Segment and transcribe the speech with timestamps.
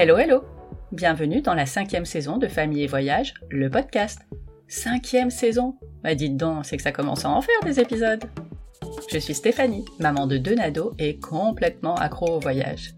[0.00, 0.44] Hello, hello
[0.92, 4.20] Bienvenue dans la cinquième saison de Famille et Voyage, le podcast.
[4.68, 5.74] Cinquième saison
[6.04, 8.22] Bah dites donc, c'est que ça commence à en faire des épisodes
[9.12, 12.94] Je suis Stéphanie, maman de deux nados et complètement accro au voyage.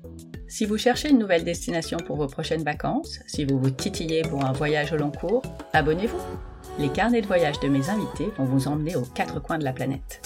[0.47, 4.45] Si vous cherchez une nouvelle destination pour vos prochaines vacances, si vous vous titillez pour
[4.45, 5.41] un voyage au long cours,
[5.73, 6.21] abonnez-vous
[6.79, 9.73] Les carnets de voyage de mes invités vont vous emmener aux quatre coins de la
[9.73, 10.21] planète.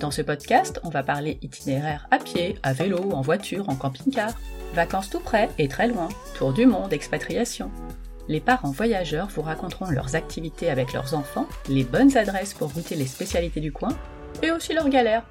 [0.00, 4.32] Dans ce podcast, on va parler itinéraire à pied, à vélo, en voiture, en camping-car,
[4.74, 7.70] vacances tout près et très loin, tour du monde, expatriation.
[8.28, 12.94] Les parents voyageurs vous raconteront leurs activités avec leurs enfants, les bonnes adresses pour goûter
[12.94, 13.96] les spécialités du coin,
[14.42, 15.24] et aussi leurs galères.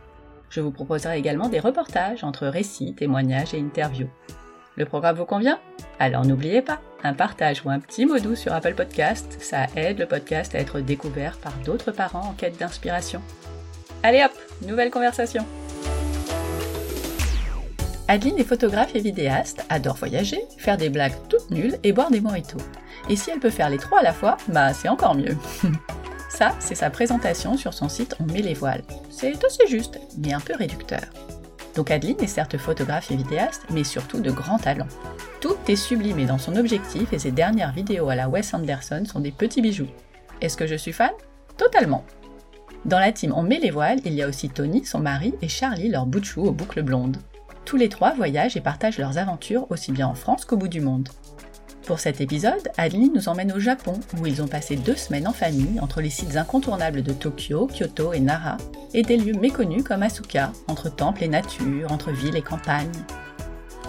[0.49, 4.09] Je vous proposerai également des reportages entre récits, témoignages et interviews.
[4.77, 5.59] Le programme vous convient?
[5.99, 9.99] Alors n'oubliez pas, un partage ou un petit mot doux sur Apple Podcast, ça aide
[9.99, 13.21] le podcast à être découvert par d'autres parents en quête d'inspiration.
[14.05, 14.33] Allez hop,
[14.67, 15.43] nouvelle conversation.
[18.07, 22.21] Adeline est photographe et vidéaste, adore voyager, faire des blagues toutes nulles et boire des
[22.21, 22.61] mojitos.
[23.09, 25.35] Et si elle peut faire les trois à la fois, bah c'est encore mieux.
[26.29, 28.83] Ça, c'est sa présentation sur son site On met les voiles.
[29.09, 31.01] C'est assez juste, mais un peu réducteur.
[31.75, 34.87] Donc Adeline est certes photographe et vidéaste, mais surtout de grands talents.
[35.41, 39.19] Tout est sublimé dans son objectif et ses dernières vidéos à la Wes Anderson sont
[39.19, 39.89] des petits bijoux.
[40.41, 41.09] Est-ce que je suis fan?
[41.57, 42.05] Totalement.
[42.85, 45.47] Dans la team On met les voiles, il y a aussi Tony, son mari, et
[45.47, 47.17] Charlie, leur bout de chou aux boucles blondes.
[47.65, 50.81] Tous les trois voyagent et partagent leurs aventures aussi bien en France qu'au bout du
[50.81, 51.09] monde.
[51.87, 55.33] Pour cet épisode, Adeline nous emmène au Japon, où ils ont passé deux semaines en
[55.33, 58.57] famille entre les sites incontournables de Tokyo, Kyoto et Nara,
[58.93, 62.91] et des lieux méconnus comme Asuka, entre temples et nature, entre villes et campagnes.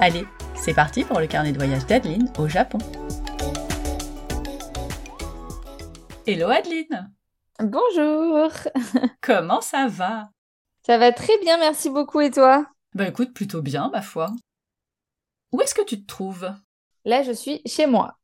[0.00, 0.24] Allez,
[0.54, 2.78] c'est parti pour le carnet de voyage d'Adeline au Japon.
[6.26, 7.10] Hello Adeline
[7.60, 8.50] Bonjour.
[9.22, 10.30] Comment ça va?
[10.82, 12.20] Ça va très bien, merci beaucoup.
[12.20, 12.66] Et toi?
[12.94, 14.30] Bah écoute, plutôt bien, ma foi.
[15.52, 16.52] Où est-ce que tu te trouves?
[17.04, 18.18] Là, je suis chez moi.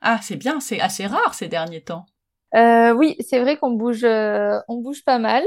[0.00, 2.06] Ah, c'est bien, c'est assez rare ces derniers temps.
[2.54, 5.44] Euh, oui, c'est vrai qu'on bouge, euh, on bouge pas mal,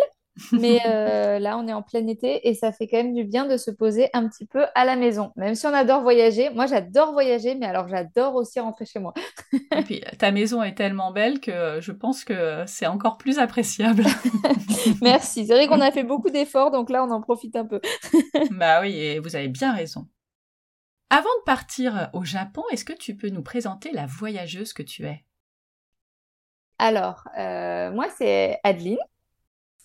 [0.52, 3.46] mais euh, là, on est en plein été et ça fait quand même du bien
[3.46, 5.32] de se poser un petit peu à la maison.
[5.36, 9.14] Même si on adore voyager, moi j'adore voyager, mais alors j'adore aussi rentrer chez moi.
[9.54, 14.04] Et puis ta maison est tellement belle que je pense que c'est encore plus appréciable.
[15.02, 15.46] Merci.
[15.46, 17.80] C'est vrai qu'on a fait beaucoup d'efforts, donc là, on en profite un peu.
[18.52, 20.08] bah oui, et vous avez bien raison.
[21.10, 25.06] Avant de partir au Japon, est-ce que tu peux nous présenter la voyageuse que tu
[25.06, 25.24] es?
[26.78, 28.98] Alors, euh, moi, c'est Adeline.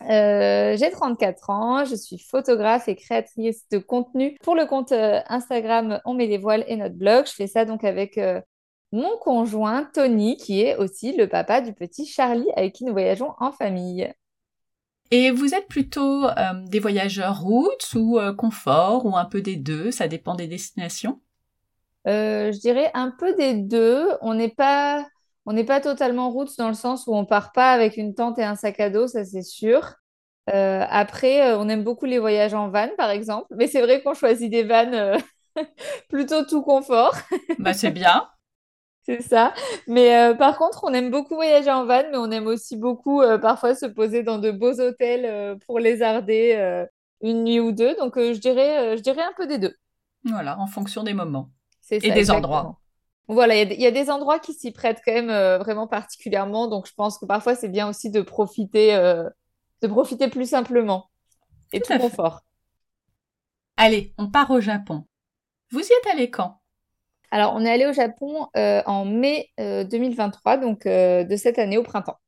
[0.09, 5.21] Euh, j'ai 34 ans, je suis photographe et créatrice de contenu pour le compte euh,
[5.28, 7.27] Instagram On met les voiles et notre blog.
[7.27, 8.41] Je fais ça donc avec euh,
[8.93, 13.34] mon conjoint Tony, qui est aussi le papa du petit Charlie avec qui nous voyageons
[13.39, 14.10] en famille.
[15.10, 16.27] Et vous êtes plutôt
[16.69, 21.21] des voyageurs routes ou confort ou un peu des deux, ça dépend des destinations
[22.06, 24.09] je dirais un peu des deux.
[24.22, 25.06] On n'est pas,
[25.47, 28.39] on n'est pas totalement route dans le sens où on part pas avec une tente
[28.39, 29.95] et un sac à dos, ça c'est sûr.
[30.49, 34.03] Euh, après, euh, on aime beaucoup les voyages en van, par exemple, mais c'est vrai
[34.03, 35.19] qu'on choisit des vannes euh,
[36.09, 37.15] plutôt tout confort.
[37.59, 38.28] Bah c'est bien.
[39.03, 39.55] C'est ça.
[39.89, 43.22] Mais euh, par contre, on aime beaucoup voyager en van, mais on aime aussi beaucoup
[43.41, 46.87] parfois se poser dans de beaux hôtels pour lézarder
[47.22, 47.97] une nuit ou deux.
[47.97, 49.75] Donc, je dirais, je dirais un peu des deux.
[50.25, 51.49] Voilà, en fonction des moments.
[51.91, 52.37] Et des exactement.
[52.37, 52.81] endroits.
[53.29, 55.31] Voilà, il y a, des- il y a des endroits qui s'y prêtent quand même
[55.31, 56.67] euh, vraiment particulièrement.
[56.69, 59.29] Donc, je pense que parfois, c'est bien aussi de profiter, euh,
[59.83, 61.11] de profiter plus simplement
[61.73, 62.43] et Tout tout confort.
[63.77, 65.09] Allez, on part au Japon.
[65.73, 66.61] Vous y êtes allé quand?
[67.33, 71.79] Alors, on est allé au Japon euh, en mai euh, 2023, donc de cette année
[71.79, 72.19] au printemps.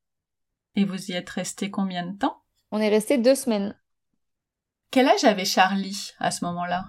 [0.75, 2.43] Et vous y êtes resté combien de temps?
[2.73, 3.77] On est resté deux semaines.
[4.93, 6.87] Quel âge avait Charlie à ce moment-là?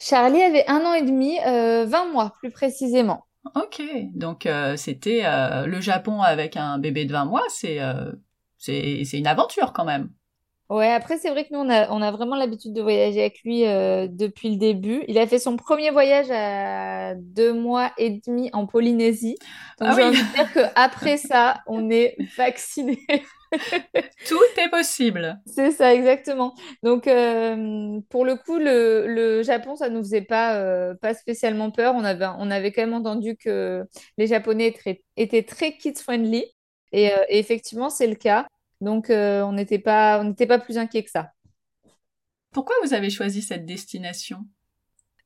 [0.00, 3.27] Charlie avait un an et demi, euh, 20 mois plus précisément.
[3.54, 3.82] Ok,
[4.14, 8.12] donc euh, c'était euh, le Japon avec un bébé de 20 mois, c'est euh,
[8.56, 10.10] c'est une aventure quand même.
[10.68, 13.40] Ouais, après, c'est vrai que nous, on a, on a vraiment l'habitude de voyager avec
[13.42, 15.02] lui depuis le début.
[15.08, 19.38] Il a fait son premier voyage à deux mois et demi en Polynésie.
[19.80, 20.08] Donc, Ah j'ai oui.
[20.08, 22.98] envie de dire qu'après ça, on est vacciné.
[24.26, 25.40] Tout est possible.
[25.46, 26.54] C'est ça, exactement.
[26.82, 31.70] Donc, euh, pour le coup, le, le Japon, ça nous faisait pas, euh, pas spécialement
[31.70, 31.94] peur.
[31.94, 33.84] On avait, on avait quand même entendu que
[34.16, 36.44] les Japonais étaient, étaient très kids-friendly.
[36.92, 38.46] Et, euh, et effectivement, c'est le cas.
[38.80, 41.30] Donc, on n'était pas, on pas plus inquiets que ça.
[42.52, 44.38] Pourquoi vous avez choisi cette destination?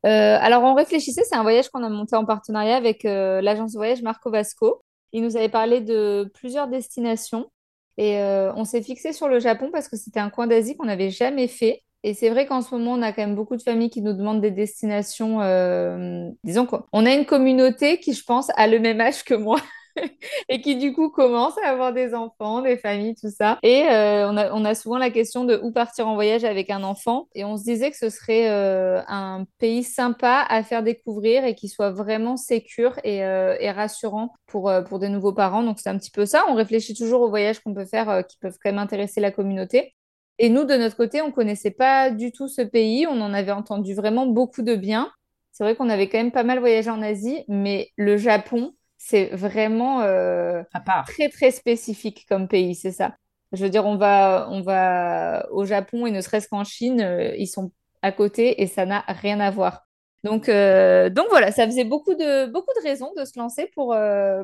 [0.04, 4.02] Alors, on réfléchissait, c'est un voyage qu'on a monté en partenariat avec l'agence de voyage
[4.02, 4.82] Marco Vasco.
[5.12, 7.50] Il nous avait parlé de plusieurs destinations
[7.98, 10.86] et euh, on s'est fixé sur le Japon parce que c'était un coin d'Asie qu'on
[10.86, 11.82] n'avait jamais fait.
[12.04, 14.12] Et c'est vrai qu'en ce moment, on a quand même beaucoup de familles qui nous
[14.12, 15.40] demandent des destinations.
[15.40, 19.60] Euh, disons qu'on a une communauté qui, je pense, a le même âge que moi.
[20.48, 23.58] et qui du coup commence à avoir des enfants, des familles, tout ça.
[23.62, 27.28] Et euh, on, a, souvent la question de où partir en voyage avec un enfant.
[27.34, 31.54] Et on se disait que ce serait euh, un pays sympa à faire découvrir et
[31.54, 35.62] qui soit vraiment sécure et, euh, rassurant pour, des nouveaux parents.
[35.62, 36.44] Donc c'est un petit peu ça.
[36.48, 39.94] On réfléchit toujours aux voyages qu'on peut faire qui peuvent quand même intéresser la communauté.
[40.38, 43.06] Et nous, de notre côté, on connaissait pas du tout ce pays.
[43.06, 45.10] On en avait entendu vraiment beaucoup de bien.
[45.52, 48.72] C'est vrai qu'on avait quand même pas mal voyagé en Asie, mais le Japon,
[49.04, 50.62] c'est vraiment euh,
[51.08, 53.16] très très spécifique comme pays, c'est ça.
[53.50, 57.34] Je veux dire, on va, on va au Japon et ne serait-ce qu'en Chine, euh,
[57.36, 57.72] ils sont
[58.02, 59.88] à côté et ça n'a rien à voir.
[60.22, 63.96] Donc, euh, donc voilà, ça faisait beaucoup de, beaucoup de raisons de se lancer pour,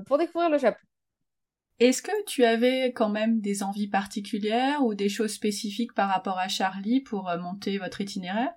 [0.07, 0.85] pour découvrir le Japon.
[1.79, 6.37] Est-ce que tu avais quand même des envies particulières ou des choses spécifiques par rapport
[6.37, 8.51] à Charlie pour monter votre itinéraire?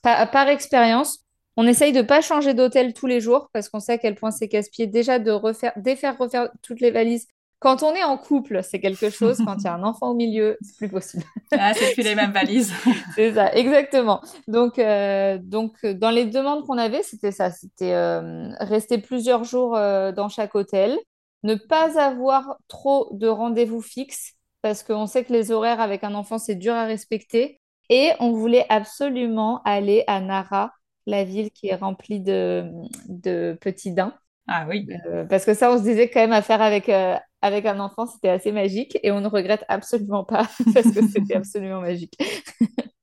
[0.00, 1.27] Par expérience,
[1.58, 4.30] on essaye de pas changer d'hôtel tous les jours parce qu'on sait à quel point
[4.30, 4.86] c'est casse-pied.
[4.86, 7.26] Déjà de refaire, défaire, refaire toutes les valises.
[7.58, 9.38] Quand on est en couple, c'est quelque chose.
[9.44, 11.24] Quand il y a un enfant au milieu, c'est plus possible.
[11.50, 12.72] ah, c'est plus les mêmes valises.
[13.16, 14.20] c'est ça, exactement.
[14.46, 17.50] Donc, euh, donc dans les demandes qu'on avait, c'était ça.
[17.50, 20.96] C'était euh, rester plusieurs jours euh, dans chaque hôtel,
[21.42, 26.14] ne pas avoir trop de rendez-vous fixes parce qu'on sait que les horaires avec un
[26.14, 27.60] enfant, c'est dur à respecter.
[27.90, 30.72] Et on voulait absolument aller à Nara
[31.08, 32.64] la ville qui est remplie de,
[33.08, 34.14] de petits daims.
[34.46, 34.86] Ah oui.
[35.06, 37.80] Euh, parce que ça, on se disait quand même à faire avec, euh, avec un
[37.80, 42.14] enfant, c'était assez magique et on ne regrette absolument pas parce que c'était absolument magique.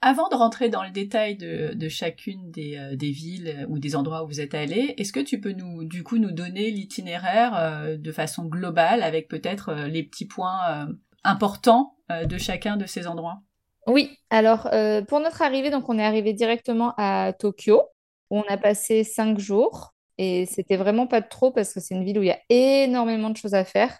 [0.00, 3.96] Avant de rentrer dans le détail de, de chacune des, euh, des, villes ou des
[3.96, 7.98] endroits où vous êtes allé, est-ce que tu peux nous, du coup, nous donner l'itinéraire
[7.98, 10.88] de façon globale avec peut-être les petits points
[11.24, 13.42] importants de chacun de ces endroits?
[13.88, 17.82] Oui, alors euh, pour notre arrivée, donc on est arrivé directement à Tokyo,
[18.30, 19.94] où on a passé cinq jours.
[20.18, 23.30] Et c'était vraiment pas trop parce que c'est une ville où il y a énormément
[23.30, 23.98] de choses à faire.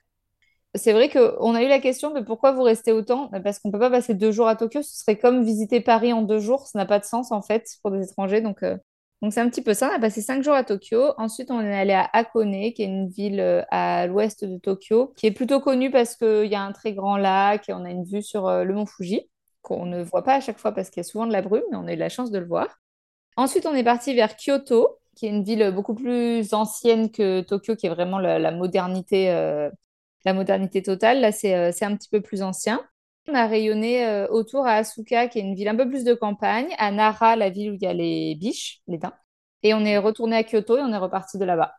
[0.75, 3.29] C'est vrai qu'on a eu la question de pourquoi vous restez autant?
[3.33, 6.13] Bah, Parce qu'on peut pas passer deux jours à Tokyo, ce serait comme visiter Paris
[6.13, 8.41] en deux jours, ça n'a pas de sens en fait pour des étrangers.
[8.43, 8.77] Donc euh,
[9.23, 9.91] donc c'est un petit peu ça.
[9.93, 11.15] On a passé cinq jours à Tokyo.
[11.19, 15.13] Ensuite, on est allé à Hakone, qui est une ville euh, à l'ouest de Tokyo,
[15.17, 17.91] qui est plutôt connue parce qu'il y a un très grand lac et on a
[17.91, 19.29] une vue sur le mont Fuji
[19.69, 21.63] qu'on ne voit pas à chaque fois parce qu'il y a souvent de la brume,
[21.71, 22.67] mais on a eu la chance de le voir.
[23.37, 27.77] Ensuite, on est parti vers Kyoto, qui est une ville beaucoup plus ancienne que Tokyo,
[27.77, 29.71] qui est vraiment la, modernité, euh,
[30.27, 31.21] modernité totale.
[31.21, 32.85] Là, euh, c'est un petit peu plus ancien.
[33.29, 36.15] On a rayonné euh, autour à Asuka, qui est une ville un peu plus de
[36.15, 39.15] campagne, à Nara, la ville où il y a les biches, les daims.
[39.63, 41.75] Et on est retourné à Kyoto et on est reparti de là-bas.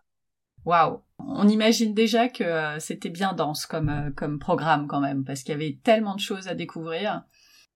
[0.65, 5.56] Waouh On imagine déjà que c'était bien dense comme programme quand même, parce qu'il y
[5.56, 7.24] avait tellement de choses à découvrir.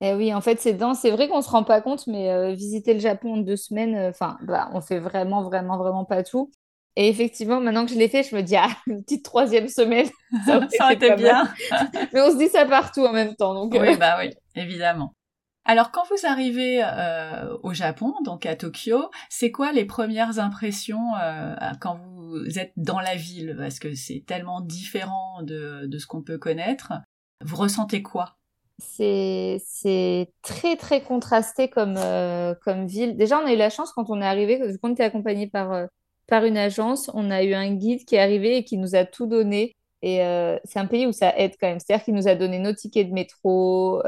[0.02, 1.00] Eh oui, en fait, c'est dense.
[1.00, 3.96] C'est vrai qu'on se rend pas compte, mais euh, visiter le Japon en deux semaines,
[3.96, 6.52] euh, enfin, bah, on fait vraiment, vraiment, vraiment pas tout.
[6.96, 10.08] Et effectivement, maintenant que je l'ai fait, je me dis, ah, une petite troisième semaine,
[10.46, 11.48] ça aurait, été, bien.
[12.14, 13.54] mais on se dit ça partout en même temps.
[13.54, 13.98] Donc, oui, euh.
[13.98, 15.14] bah oui, évidemment.
[15.66, 16.84] Alors, quand vous arrivez
[17.64, 21.12] au Japon, donc à Tokyo, c'est quoi les premières impressions
[21.80, 23.56] quand vous êtes dans la ville?
[23.58, 26.92] Parce que c'est tellement différent de, de ce qu'on peut connaître.
[27.40, 28.36] Vous ressentez quoi?
[28.80, 33.16] C'est très très contrasté comme, euh, comme ville.
[33.18, 35.72] Déjà, on a eu la chance quand on est arrivé, vu qu'on était accompagné par,
[35.72, 35.86] euh,
[36.28, 39.06] par une agence, on a eu un guide qui est arrivé et qui nous a
[39.06, 39.76] tout donné.
[40.02, 41.80] Et euh, c'est un pays où ça aide quand même.
[41.80, 44.02] C'est-à-dire qu'il nous a donné nos tickets de métro,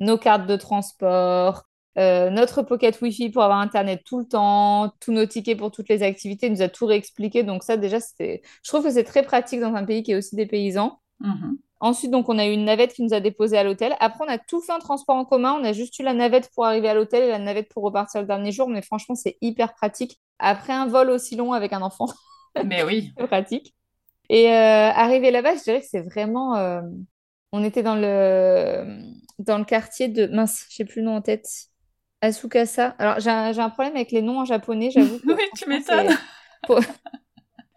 [0.00, 1.64] nos cartes de transport,
[1.96, 6.02] notre pocket Wi-Fi pour avoir Internet tout le temps, tous nos tickets pour toutes les
[6.02, 6.46] activités.
[6.46, 7.42] Il nous a tout réexpliqué.
[7.42, 10.34] Donc ça, déjà, je trouve que c'est très pratique dans un pays qui est aussi
[10.34, 11.00] des paysans.
[11.20, 13.94] Mmh Ensuite, donc, on a eu une navette qui nous a déposé à l'hôtel.
[14.00, 15.58] Après, on a tout fait en transport en commun.
[15.60, 18.22] On a juste eu la navette pour arriver à l'hôtel et la navette pour repartir
[18.22, 18.70] le dernier jour.
[18.70, 20.18] Mais franchement, c'est hyper pratique.
[20.38, 22.06] Après un vol aussi long avec un enfant.
[22.64, 23.12] Mais oui.
[23.18, 23.74] c'est pratique.
[24.30, 26.56] Et euh, arrivé là-bas, je dirais que c'est vraiment.
[26.56, 26.80] Euh,
[27.52, 29.02] on était dans le,
[29.38, 30.26] dans le quartier de.
[30.28, 31.46] Mince, je sais plus le nom en tête.
[32.22, 32.94] Asukasa.
[32.98, 35.20] Alors, j'ai un, problème avec les noms en japonais, j'avoue.
[35.26, 36.16] oui, tu m'étonnes.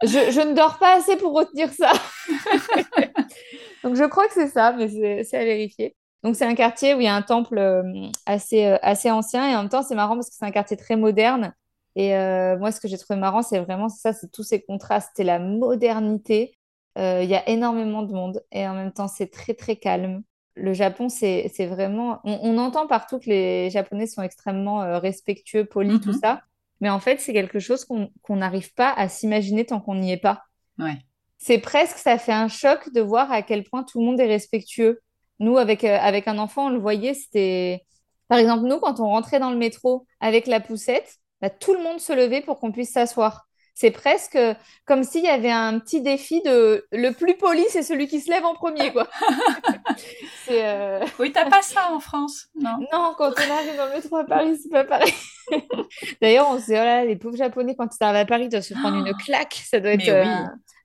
[0.03, 1.91] Je, je, ne dors pas assez pour retenir ça.
[3.83, 5.95] Donc je crois que c'est ça, mais c'est à vérifier.
[6.23, 7.83] Donc c'est un quartier où il y a un temple euh,
[8.25, 10.77] assez, euh, assez ancien et en même temps c'est marrant parce que c'est un quartier
[10.77, 11.53] très moderne.
[11.95, 15.11] Et euh, moi ce que j'ai trouvé marrant c'est vraiment ça, c'est tous ces contrastes,
[15.15, 16.53] c'est la modernité.
[16.99, 20.23] Il y a énormément de monde et en même temps c'est très très calme.
[20.55, 26.13] Le Japon c'est vraiment, on, entend partout que les Japonais sont extrêmement respectueux, polis, tout
[26.13, 26.19] mhm.
[26.19, 26.41] ça.
[26.81, 30.17] Mais en fait c'est quelque chose qu'on n'arrive pas à s'imaginer tant qu'on n'y est
[30.17, 30.43] pas.
[30.77, 30.97] Ouais
[31.37, 34.27] c'est presque, ça fait un choc de voir à quel point tout le monde est
[34.27, 35.01] respectueux.
[35.39, 37.85] Nous, avec, euh, avec un enfant, on le voyait, c'était,
[38.27, 41.83] Par exemple, nous, quand on rentrait dans le métro avec la poussette, bah, tout le
[41.83, 43.46] monde se levait pour qu'on puisse s'asseoir.
[43.79, 44.39] C'est presque
[44.85, 48.31] comme s'il y avait un petit défi de le plus poli, c'est celui qui se
[48.31, 49.07] lève en premier, quoi.
[50.49, 51.05] euh...
[51.19, 52.79] Oui, t'as pas ça en France, non?
[52.91, 55.13] Non, quand on arrive dans le métro à Paris, c'est pas pareil.
[56.23, 58.63] D'ailleurs, on se dit, oh là, les pauvres Japonais, quand ils arrivent à Paris, doivent
[58.63, 59.53] se prendre une claque.
[59.53, 60.25] Ça doit être euh,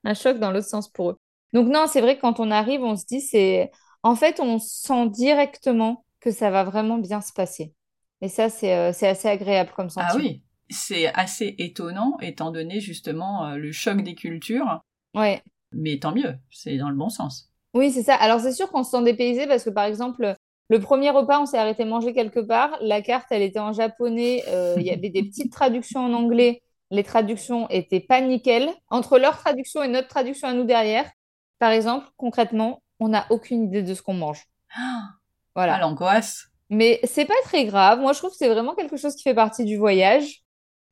[0.03, 1.17] un choc dans l'autre sens pour eux.
[1.51, 3.71] Donc non, c'est vrai que quand on arrive, on se dit, c'est...
[4.03, 7.73] En fait, on sent directement que ça va vraiment bien se passer.
[8.21, 10.13] Et ça, c'est euh, assez agréable comme ah sentiment.
[10.13, 10.43] Ah oui,
[10.73, 14.81] c'est assez étonnant étant donné justement euh, le choc des cultures.
[15.15, 15.41] Ouais.
[15.71, 17.49] Mais tant mieux, c'est dans le bon sens.
[17.73, 18.15] Oui, c'est ça.
[18.15, 20.35] Alors c'est sûr qu'on se sent dépaysé parce que par exemple,
[20.69, 22.77] le premier repas, on s'est arrêté manger quelque part.
[22.81, 24.43] La carte, elle était en japonais.
[24.47, 26.61] Euh, il y avait des petites traductions en anglais.
[26.91, 28.69] Les traductions étaient pas nickel.
[28.89, 31.09] Entre leur traduction et notre traduction à nous derrière,
[31.59, 34.45] par exemple, concrètement, on n'a aucune idée de ce qu'on mange.
[35.55, 35.75] voilà.
[35.75, 36.47] Ah, l'angoisse.
[36.69, 37.99] Mais c'est pas très grave.
[37.99, 40.43] Moi, je trouve que c'est vraiment quelque chose qui fait partie du voyage.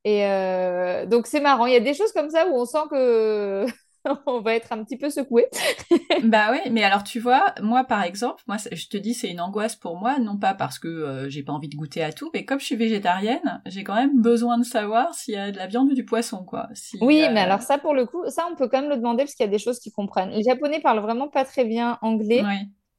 [0.03, 1.65] Et euh, donc, c'est marrant.
[1.65, 3.65] Il y a des choses comme ça où on sent que
[4.25, 5.47] on va être un petit peu secoué.
[6.23, 9.41] bah oui, mais alors tu vois, moi par exemple, moi je te dis c'est une
[9.41, 12.29] angoisse pour moi, non pas parce que euh, j'ai pas envie de goûter à tout,
[12.33, 15.57] mais comme je suis végétarienne, j'ai quand même besoin de savoir s'il y a de
[15.57, 16.67] la viande ou du poisson, quoi.
[17.01, 19.35] oui, mais alors ça pour le coup, ça on peut quand même le demander parce
[19.35, 20.31] qu'il y a des choses qu'ils comprennent.
[20.31, 22.43] Les Japonais parlent vraiment pas très bien anglais,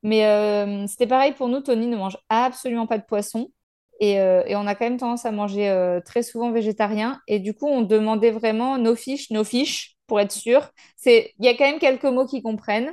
[0.03, 1.61] mais euh, c'était pareil pour nous.
[1.61, 3.49] Tony ne mange absolument pas de poisson.
[4.01, 7.21] Euh, et, on a quand même tendance à manger euh, très souvent végétarien.
[7.29, 10.71] Et du coup, on demandait vraiment nos fiches, nos fiches, pour être sûr.
[11.07, 12.93] Il y a quand même quelques mots qu'ils comprennent.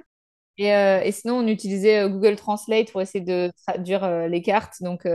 [0.58, 4.82] Et, euh, sinon, on utilisait Google Translate pour essayer de traduire les cartes.
[4.82, 5.08] Donc,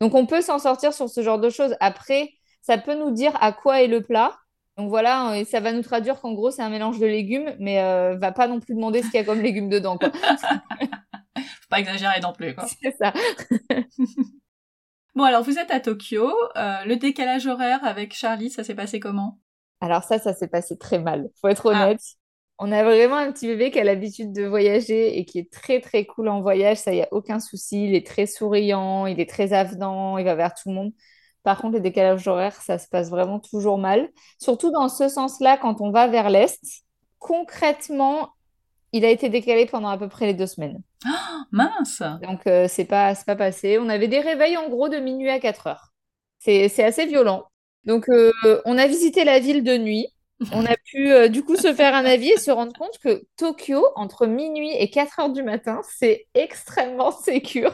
[0.00, 1.76] donc, on peut s'en sortir sur ce genre de choses.
[1.80, 2.30] Après,
[2.62, 4.36] ça peut nous dire à quoi est le plat.
[4.76, 7.76] Donc voilà, et ça va nous traduire qu'en gros, c'est un mélange de légumes, mais
[8.16, 9.96] va pas non plus demander ce qu'il y a comme légumes dedans.
[9.96, 10.10] Quoi.
[11.64, 12.54] Faut pas exagérer non plus.
[12.82, 13.12] C'est ça.
[15.14, 16.32] Bon, alors vous êtes à Tokyo.
[16.56, 19.38] Euh, le décalage horaire avec Charlie, ça s'est passé comment?
[19.80, 21.84] Alors ça, ça s'est passé très mal, faut être ah.
[21.84, 22.00] honnête.
[22.58, 25.80] On a vraiment un petit bébé qui a l'habitude de voyager et qui est très
[25.80, 27.88] très cool en voyage, ça y a aucun souci.
[27.88, 30.92] Il est très souriant, il est très avenant, il va vers tout le monde.
[31.42, 34.08] Par contre, les décalages horaires, ça se passe vraiment toujours mal.
[34.40, 36.84] Surtout dans ce sens-là, quand on va vers l'Est.
[37.18, 38.30] Concrètement,
[38.94, 40.80] il a été décalé pendant à peu près les deux semaines.
[41.04, 41.10] Oh,
[41.50, 43.76] mince Donc, euh, c'est pas, pas passé.
[43.80, 45.92] On avait des réveils en gros de minuit à 4 heures.
[46.38, 47.44] C'est assez violent.
[47.84, 48.30] Donc, euh,
[48.64, 50.06] on a visité la ville de nuit.
[50.52, 53.24] On a pu euh, du coup se faire un avis et se rendre compte que
[53.36, 57.72] Tokyo, entre minuit et 4 heures du matin, c'est extrêmement sécure.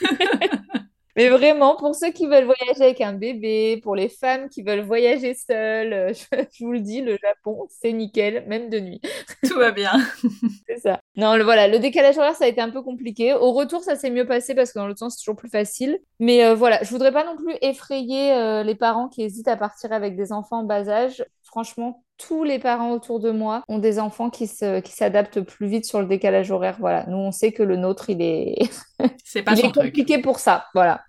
[1.16, 4.80] Mais vraiment, pour ceux qui veulent voyager avec un bébé, pour les femmes qui veulent
[4.80, 9.00] voyager seules, euh, je, vous le dis, le Japon, c'est nickel, même de nuit.
[9.48, 9.92] Tout va bien.
[10.68, 11.00] c'est ça.
[11.16, 13.34] Non, le, voilà, le décalage horaire, ça a été un peu compliqué.
[13.34, 15.98] Au retour, ça s'est mieux passé parce que dans l'autre sens, c'est toujours plus facile.
[16.18, 19.56] Mais euh, voilà, je voudrais pas non plus effrayer euh, les parents qui hésitent à
[19.56, 21.24] partir avec des enfants en bas âge.
[21.50, 25.66] Franchement, tous les parents autour de moi ont des enfants qui se, qui s'adaptent plus
[25.66, 26.76] vite sur le décalage horaire.
[26.78, 28.56] Voilà, nous on sait que le nôtre il est,
[29.24, 30.66] c'est pas compliqué pour ça.
[30.74, 31.02] Voilà.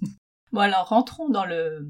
[0.52, 1.88] bon alors rentrons dans le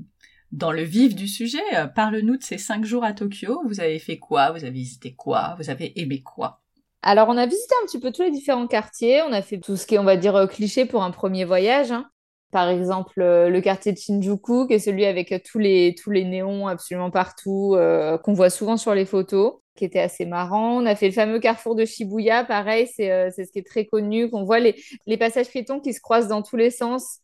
[0.52, 1.58] dans le vif du sujet.
[1.94, 3.62] Parle-nous de ces cinq jours à Tokyo.
[3.66, 4.52] Vous avez fait quoi?
[4.52, 5.56] Vous avez visité quoi?
[5.58, 6.62] Vous avez aimé quoi?
[7.02, 9.22] Alors, on a visité un petit peu tous les différents quartiers.
[9.22, 11.44] On a fait tout ce qui est, on va dire, euh, cliché pour un premier
[11.44, 11.92] voyage.
[11.92, 12.10] Hein
[12.56, 16.10] par exemple euh, le quartier de Shinjuku, qui est celui avec euh, tous les, tous
[16.10, 20.82] les néons absolument partout, euh, qu'on voit souvent sur les photos, qui était assez marrant.
[20.82, 24.30] On a fait le fameux carrefour de Shibuya, pareil, c'est ce qui est très connu,
[24.30, 24.74] qu'on voit les,
[25.06, 27.18] les passages piétons qui se croisent dans tous les sens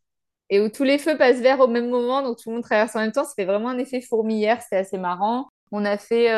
[0.50, 2.94] et où tous les feux passent vert au même moment, donc tout le monde traverse
[2.94, 3.24] en même temps.
[3.24, 5.48] Ça fait vraiment un effet fourmilière, c'est assez marrant.
[5.70, 6.28] On a fait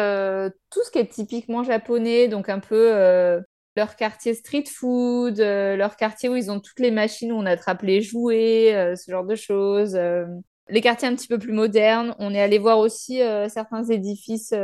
[0.70, 3.42] tout ce qui est typiquement japonais, donc un peu
[3.76, 7.46] leur quartier street food, euh, leur quartier où ils ont toutes les machines où on
[7.46, 9.96] attrape les jouets, euh, ce genre de choses.
[9.96, 10.26] Euh.
[10.68, 12.14] les quartiers un petit peu plus modernes.
[12.18, 14.54] On est allé voir aussi certains édifices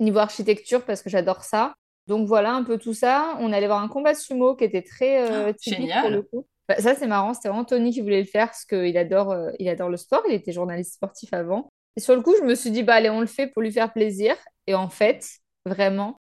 [0.00, 1.74] niveau architecture parce que j'adore ça.
[2.08, 3.36] Donc voilà un peu tout ça.
[3.38, 6.46] On est allé voir un combat sumo qui était très ah, typique pour le coup.
[6.68, 9.88] Bah, ça c'est marrant, c'était Anthony qui voulait le faire parce qu'il adore, il adore
[9.88, 10.22] le sport.
[10.28, 11.70] Il était journaliste sportif avant.
[11.96, 13.72] Et sur le coup, je me suis dit bah allez on le fait pour lui
[13.72, 14.36] faire plaisir.
[14.66, 15.24] Et en fait,
[15.64, 16.16] vraiment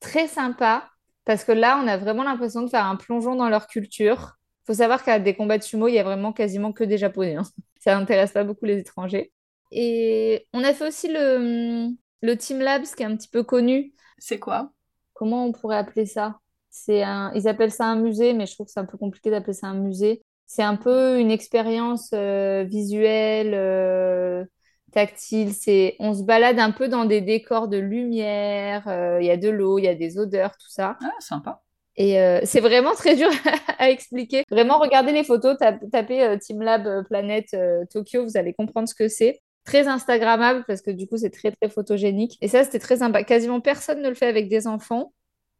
[0.00, 0.90] très sympa
[1.24, 4.36] parce que là, on a vraiment l'impression de faire un plongeon dans leur culture.
[4.64, 6.98] Il faut savoir qu'à des combats de sumo, il y a vraiment quasiment que des
[6.98, 7.36] Japonais.
[7.36, 7.44] Hein.
[7.80, 9.32] Ça n'intéresse pas beaucoup les étrangers.
[9.70, 11.88] Et on a fait aussi le,
[12.22, 13.92] le Team Labs, qui est un petit peu connu.
[14.18, 14.72] C'est quoi?
[15.14, 16.38] Comment on pourrait appeler ça?
[16.70, 17.32] C'est un...
[17.34, 19.68] Ils appellent ça un musée, mais je trouve que c'est un peu compliqué d'appeler ça
[19.68, 20.22] un musée.
[20.46, 24.44] C'est un peu une expérience euh, visuelle, euh,
[24.90, 25.52] tactile.
[25.52, 28.86] C'est, on se balade un peu dans des décors de lumière.
[28.88, 30.96] Euh, il y a de l'eau, il y a des odeurs, tout ça.
[31.02, 31.62] Ah, sympa.
[31.96, 33.28] Et c'est vraiment très dur
[33.78, 34.44] à expliquer.
[34.50, 37.54] Vraiment, regardez les photos, tapez Team Lab Planète
[37.90, 41.52] Tokyo, vous allez comprendre ce que c'est très Instagrammable parce que du coup, c'est très,
[41.52, 42.36] très photogénique.
[42.40, 43.22] Et ça, c'était très sympa.
[43.24, 45.12] Quasiment personne ne le fait avec des enfants.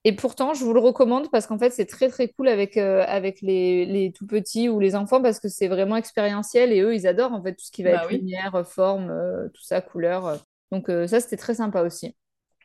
[0.04, 3.04] Et pourtant, je vous le recommande parce qu'en fait, c'est très, très cool avec, euh,
[3.06, 6.94] avec les, les, tout petits ou les enfants parce que c'est vraiment expérientiel et eux,
[6.94, 9.82] ils adorent en fait tout ce qui va bah être lumière, forme, euh, tout ça,
[9.82, 10.38] couleur.
[10.72, 12.16] Donc, euh, ça, c'était très sympa aussi.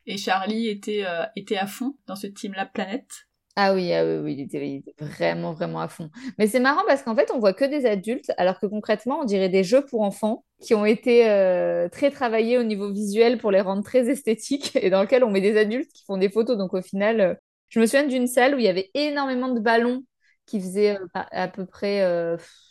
[0.05, 1.03] Et Charlie était,
[1.35, 4.83] était à fond dans ce Team Lab Planète ah oui, ah oui, oui, il était,
[4.99, 6.09] vraiment, vraiment à fond.
[6.37, 9.23] Mais c'est marrant parce qu'en fait, on voit que des adultes, alors que concrètement, on
[9.23, 13.51] dirait des jeux pour enfants qui ont été euh, très travaillés au niveau visuel pour
[13.51, 16.57] les rendre très esthétiques et dans lequel on met des adultes qui font des photos.
[16.57, 17.33] Donc au final, euh,
[17.69, 20.03] je me souviens d'une salle où il y avait énormément de ballons
[20.45, 22.01] qui faisaient euh, à peu près,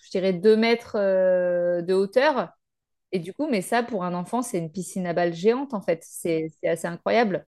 [0.04, 2.50] je dirais, 2 mètres de hauteur.
[3.12, 5.80] Et du coup, mais ça, pour un enfant, c'est une piscine à balles géante, en
[5.82, 6.02] fait.
[6.04, 7.46] C'est assez incroyable.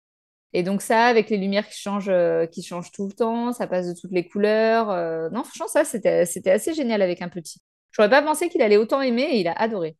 [0.57, 3.67] Et donc ça, avec les lumières qui changent, euh, qui changent tout le temps, ça
[3.67, 4.89] passe de toutes les couleurs.
[4.89, 7.61] Euh, non, franchement, ça, c'était, c'était assez génial avec un petit.
[7.91, 9.97] J'aurais pas pensé qu'il allait autant aimer et il a adoré.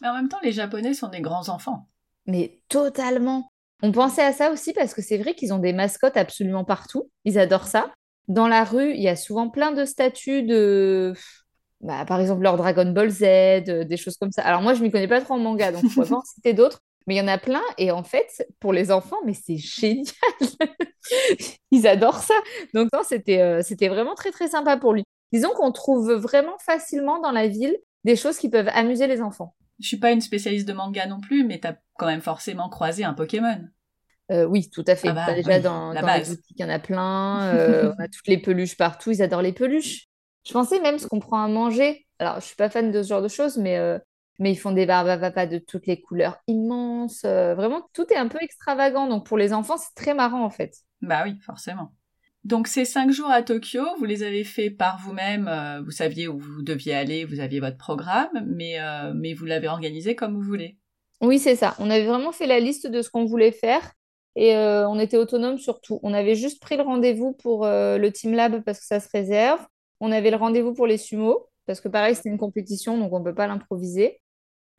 [0.00, 1.88] Mais en même temps, les Japonais sont des grands enfants.
[2.26, 3.52] Mais totalement.
[3.82, 7.10] On pensait à ça aussi parce que c'est vrai qu'ils ont des mascottes absolument partout.
[7.26, 7.92] Ils adorent ça.
[8.28, 11.12] Dans la rue, il y a souvent plein de statues de...
[11.80, 14.42] Bah, par exemple, leur Dragon Ball Z, euh, des choses comme ça.
[14.42, 16.54] Alors moi, je m'y connais pas trop en manga, donc je pourrais pas en citer
[16.54, 16.80] d'autres.
[17.06, 20.04] Mais il y en a plein et en fait, pour les enfants, mais c'est génial.
[21.70, 22.34] Ils adorent ça.
[22.74, 25.04] Donc c'était euh, c'était vraiment très très sympa pour lui.
[25.32, 29.54] Disons qu'on trouve vraiment facilement dans la ville des choses qui peuvent amuser les enfants.
[29.80, 32.68] Je suis pas une spécialiste de manga non plus, mais tu as quand même forcément
[32.68, 33.60] croisé un Pokémon.
[34.30, 35.08] Euh, oui, tout à fait.
[35.08, 37.42] Ah bah, déjà dans, dans les boutiques, il y en a plein.
[37.54, 39.10] Euh, on a toutes les peluches partout.
[39.10, 40.06] Ils adorent les peluches.
[40.46, 42.06] Je pensais même ce qu'on prend à manger.
[42.18, 43.78] Alors, je suis pas fan de ce genre de choses, mais
[44.42, 47.22] mais ils font des barbes à papa de toutes les couleurs immenses.
[47.24, 49.06] Euh, vraiment, tout est un peu extravagant.
[49.06, 50.74] Donc pour les enfants, c'est très marrant en fait.
[51.00, 51.92] Bah oui, forcément.
[52.42, 55.46] Donc ces cinq jours à Tokyo, vous les avez faits par vous-même.
[55.46, 59.44] Euh, vous saviez où vous deviez aller, vous aviez votre programme, mais, euh, mais vous
[59.44, 60.76] l'avez organisé comme vous voulez.
[61.20, 61.76] Oui, c'est ça.
[61.78, 63.92] On avait vraiment fait la liste de ce qu'on voulait faire
[64.34, 66.00] et on était autonome sur tout.
[66.02, 69.64] On avait juste pris le rendez-vous pour le Team Lab parce que ça se réserve.
[70.00, 73.20] On avait le rendez-vous pour les sumo parce que pareil, c'était une compétition, donc on
[73.20, 74.21] ne peut pas l'improviser.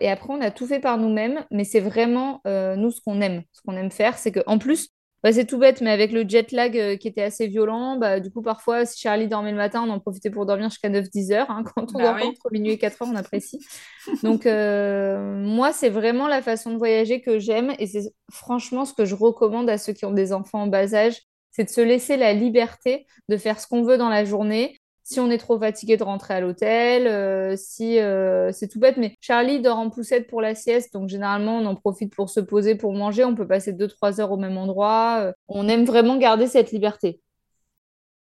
[0.03, 3.21] Et après, on a tout fait par nous-mêmes, mais c'est vraiment euh, nous ce qu'on
[3.21, 3.41] aime.
[3.53, 4.89] Ce qu'on aime faire, c'est qu'en plus,
[5.23, 8.19] bah, c'est tout bête, mais avec le jet lag euh, qui était assez violent, bah,
[8.19, 11.31] du coup, parfois, si Charlie dormait le matin, on en profitait pour dormir jusqu'à 9-10
[11.31, 11.49] heures.
[11.49, 11.63] Hein.
[11.73, 13.65] quand on bah dort entre minuit et 4 heures, on apprécie.
[14.23, 18.93] Donc, euh, moi, c'est vraiment la façon de voyager que j'aime et c'est franchement ce
[18.93, 21.21] que je recommande à ceux qui ont des enfants en bas âge
[21.53, 25.19] c'est de se laisser la liberté de faire ce qu'on veut dans la journée si
[25.19, 29.15] on est trop fatigué de rentrer à l'hôtel, euh, si euh, c'est tout bête, mais
[29.19, 32.75] Charlie dort en poussette pour la sieste, donc généralement on en profite pour se poser,
[32.75, 36.47] pour manger, on peut passer 2-3 heures au même endroit, euh, on aime vraiment garder
[36.47, 37.19] cette liberté.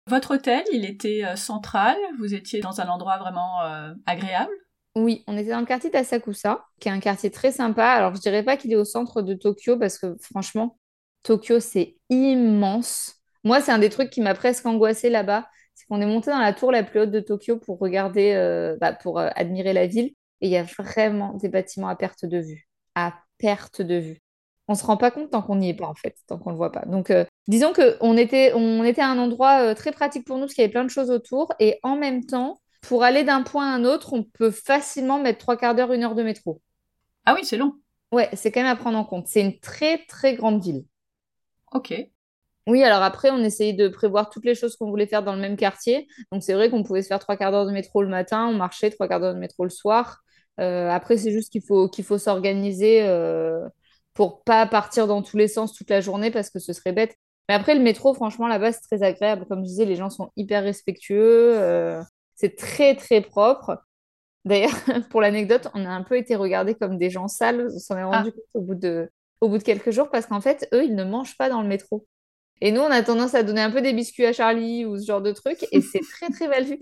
[0.09, 3.61] Votre hôtel, il était central, vous étiez dans un endroit vraiment
[4.05, 4.53] agréable?
[4.97, 7.87] Oui, on était dans le quartier d'Asakusa, qui est un quartier très sympa.
[7.87, 10.79] Alors, je dirais pas qu'il est au centre de Tokyo parce que franchement,
[11.23, 13.15] Tokyo, c'est immense.
[13.45, 15.47] Moi, c'est un des trucs qui m'a presque angoissée là-bas
[15.85, 18.77] c'est qu'on est monté dans la tour la plus haute de Tokyo pour regarder, euh,
[18.81, 20.15] bah, pour euh, admirer la ville.
[20.41, 22.67] Et il y a vraiment des bâtiments à perte de vue.
[22.95, 24.21] À perte de vue.
[24.67, 26.57] On se rend pas compte tant qu'on n'y est pas, en fait, tant qu'on le
[26.57, 26.85] voit pas.
[26.87, 30.55] Donc, euh, disons qu'on était, on était à un endroit très pratique pour nous, parce
[30.55, 31.53] qu'il y avait plein de choses autour.
[31.61, 35.39] Et en même temps, pour aller d'un point à un autre, on peut facilement mettre
[35.39, 36.63] trois quarts d'heure, une heure de métro.
[37.27, 37.75] Ah oui, c'est long.
[38.11, 39.27] Ouais, c'est quand même à prendre en compte.
[39.27, 40.85] C'est une très, très grande ville.
[41.73, 41.93] Ok.
[42.67, 45.41] Oui, alors après, on essayait de prévoir toutes les choses qu'on voulait faire dans le
[45.41, 46.09] même quartier.
[46.33, 48.55] Donc, c'est vrai qu'on pouvait se faire trois quarts d'heure de métro le matin, on
[48.55, 50.23] marchait trois quarts d'heure de métro le soir.
[50.61, 53.61] Euh, après, c'est juste qu'il faut, qu'il faut s'organiser euh,
[54.15, 57.15] pour pas partir dans tous les sens toute la journée parce que ce serait bête.
[57.49, 59.45] Mais après, le métro, franchement, là-bas, c'est très agréable.
[59.47, 61.59] Comme je disais, les gens sont hyper respectueux.
[61.59, 62.03] Euh,
[62.35, 63.79] c'est très, très propre.
[64.47, 64.71] D'ailleurs,
[65.11, 67.69] pour l'anecdote, on a un peu été regardés comme des gens sales.
[67.75, 68.33] On s'en est rendu ah.
[68.33, 69.11] compte au bout de,
[69.43, 71.69] au bout de quelques jours parce qu'en fait, eux, ils ne mangent pas dans le
[71.69, 72.07] métro.
[72.61, 75.07] Et nous, on a tendance à donner un peu des biscuits à Charlie ou ce
[75.07, 75.67] genre de truc.
[75.73, 76.79] Et c'est très, très mal vu.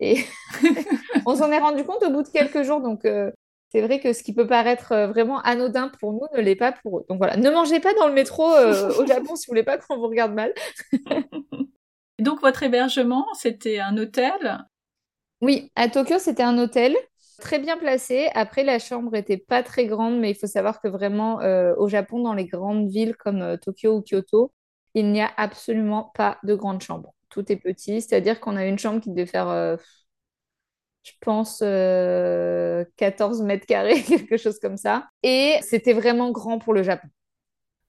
[0.00, 0.18] Et
[1.26, 2.80] on s'en est rendu compte au bout de quelques jours.
[2.80, 3.30] Donc, euh,
[3.70, 6.72] c'est vrai que ce qui peut paraître euh, vraiment anodin pour nous ne l'est pas
[6.72, 7.06] pour eux.
[7.08, 9.78] Donc voilà, ne mangez pas dans le métro euh, au Japon si vous voulez pas
[9.78, 10.54] qu'on vous regarde mal.
[12.18, 14.64] Donc, votre hébergement, c'était un hôtel?
[15.42, 16.96] Oui, à Tokyo, c'était un hôtel
[17.38, 18.30] très bien placé.
[18.32, 21.40] Après, la chambre était pas très grande, mais il faut savoir que vraiment,
[21.76, 24.50] au Japon, dans les grandes villes comme Tokyo ou Kyoto,
[24.96, 27.14] il n'y a absolument pas de grande chambre.
[27.28, 29.76] Tout est petit, c'est-à-dire qu'on a une chambre qui devait faire, euh,
[31.02, 35.06] je pense, 14 euh, mètres carrés, quelque chose comme ça.
[35.22, 37.08] Et c'était vraiment grand pour le Japon.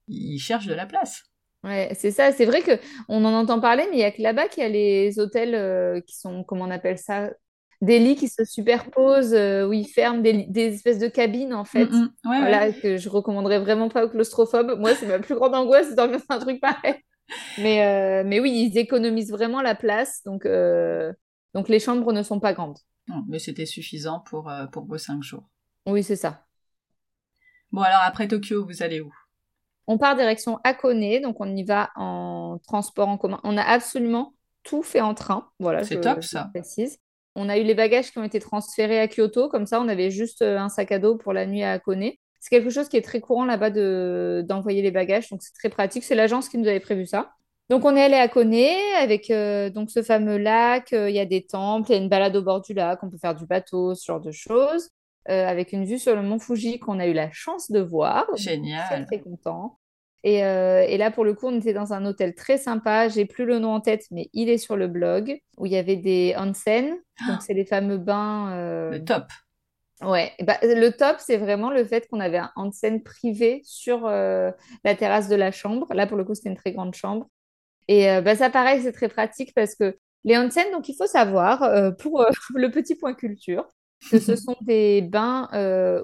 [0.06, 1.22] Ils cherchent de la place.
[1.64, 2.30] Ouais, c'est ça.
[2.32, 4.66] C'est vrai que on en entend parler, mais il y a que là-bas qu'il y
[4.66, 7.30] a les hôtels euh, qui sont, comment on appelle ça,
[7.80, 11.64] des lits qui se superposent, euh, où ils ferment des, des espèces de cabines en
[11.64, 11.86] fait.
[11.86, 12.30] Mm, mm.
[12.30, 12.74] Ouais, Voilà, ouais.
[12.74, 14.78] que je recommanderais vraiment pas aux claustrophobes.
[14.78, 16.96] Moi, c'est ma plus grande angoisse de dormir dans un truc pareil.
[17.58, 21.12] Mais, euh, mais oui, ils économisent vraiment la place, donc, euh,
[21.54, 22.78] donc les chambres ne sont pas grandes.
[23.06, 25.44] Non, mais c'était suffisant pour, euh, pour vos cinq jours.
[25.86, 26.44] Oui, c'est ça.
[27.70, 29.12] Bon, alors après Tokyo, vous allez où?
[29.86, 33.40] On part direction Hakone, donc on y va en transport en commun.
[33.44, 35.50] On a absolument tout fait en train.
[35.58, 36.50] Voilà, C'est top, ça.
[36.52, 36.98] précise.
[37.40, 40.10] On a eu les bagages qui ont été transférés à Kyoto, comme ça on avait
[40.10, 42.10] juste euh, un sac à dos pour la nuit à Hakone.
[42.40, 45.68] C'est quelque chose qui est très courant là-bas de d'envoyer les bagages, donc c'est très
[45.68, 46.02] pratique.
[46.04, 47.30] C'est l'agence qui nous avait prévu ça.
[47.70, 48.54] Donc on est allé à Hakone
[49.00, 50.92] avec euh, donc ce fameux lac.
[50.92, 53.02] euh, Il y a des temples, il y a une balade au bord du lac,
[53.02, 54.90] on peut faire du bateau, ce genre de choses,
[55.28, 58.26] euh, avec une vue sur le mont Fuji qu'on a eu la chance de voir.
[58.34, 59.06] Très Génial.
[59.06, 59.78] très content.
[60.24, 63.08] Et, euh, et là, pour le coup, on était dans un hôtel très sympa.
[63.08, 65.76] J'ai plus le nom en tête, mais il est sur le blog, où il y
[65.76, 66.96] avait des onsen.
[67.28, 68.52] Donc, c'est les fameux bains.
[68.52, 69.24] euh, Le top.
[70.02, 74.06] Ouais, Et bah, le top, c'est vraiment le fait qu'on avait un onsen privé sur
[74.06, 74.50] euh,
[74.84, 75.92] la terrasse de la chambre.
[75.92, 77.28] Là, pour le coup, c'était une très grande chambre.
[77.88, 81.94] Et bah, ça, pareil, c'est très pratique parce que les onsen, donc il faut savoir,
[81.98, 83.66] pour le petit point culture,
[84.10, 85.48] que ce sont des bains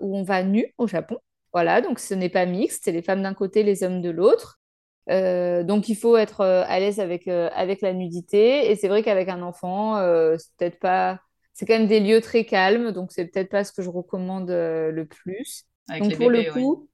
[0.00, 1.18] où on va nu au Japon.
[1.54, 4.60] Voilà, donc ce n'est pas mixte, c'est les femmes d'un côté, les hommes de l'autre.
[5.08, 8.70] Euh, donc il faut être euh, à l'aise avec, euh, avec la nudité.
[8.70, 11.20] Et c'est vrai qu'avec un enfant, euh, c'est peut-être pas...
[11.52, 14.50] C'est quand même des lieux très calmes, donc c'est peut-être pas ce que je recommande
[14.50, 15.64] le plus.
[15.88, 16.62] Avec Donc les pour bébés, le oui.
[16.62, 16.88] coup,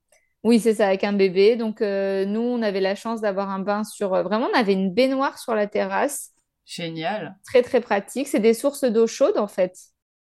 [0.44, 1.56] oui, c'est ça, avec un bébé.
[1.56, 4.10] Donc nous, on avait la chance d'avoir un bain sur...
[4.10, 6.32] Vraiment, on avait une baignoire sur la terrasse.
[6.66, 7.38] Génial.
[7.46, 8.28] Très, très pratique.
[8.28, 9.74] C'est des sources d'eau chaude, en fait.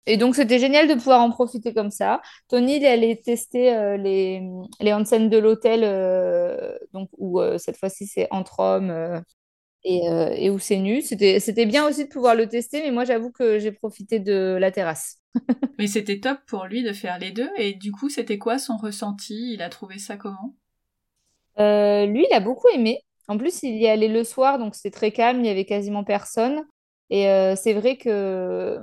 [0.06, 2.20] Et donc, c'était génial de pouvoir en profiter comme ça.
[2.48, 4.42] Tony, il est allé tester euh, les,
[4.80, 9.20] les onsen de l'hôtel, euh, donc où euh, cette fois-ci, c'est entre hommes euh,
[9.84, 10.00] et,
[10.36, 11.02] et où c'est nu.
[11.02, 14.72] C'était, bien aussi de pouvoir le tester, mais moi, j'avoue que j'ai profité de la
[14.72, 15.18] terrasse.
[15.78, 17.50] Mais c'était top pour lui de faire les deux.
[17.56, 19.54] Et du coup, c'était quoi son ressenti?
[19.54, 20.54] Il a trouvé ça comment?
[21.58, 23.00] Lui, il a beaucoup aimé.
[23.28, 26.04] En plus, il y allé le soir, donc c'était très calme, il y avait quasiment
[26.04, 26.64] personne.
[27.08, 27.24] Et
[27.56, 28.78] c'est vrai que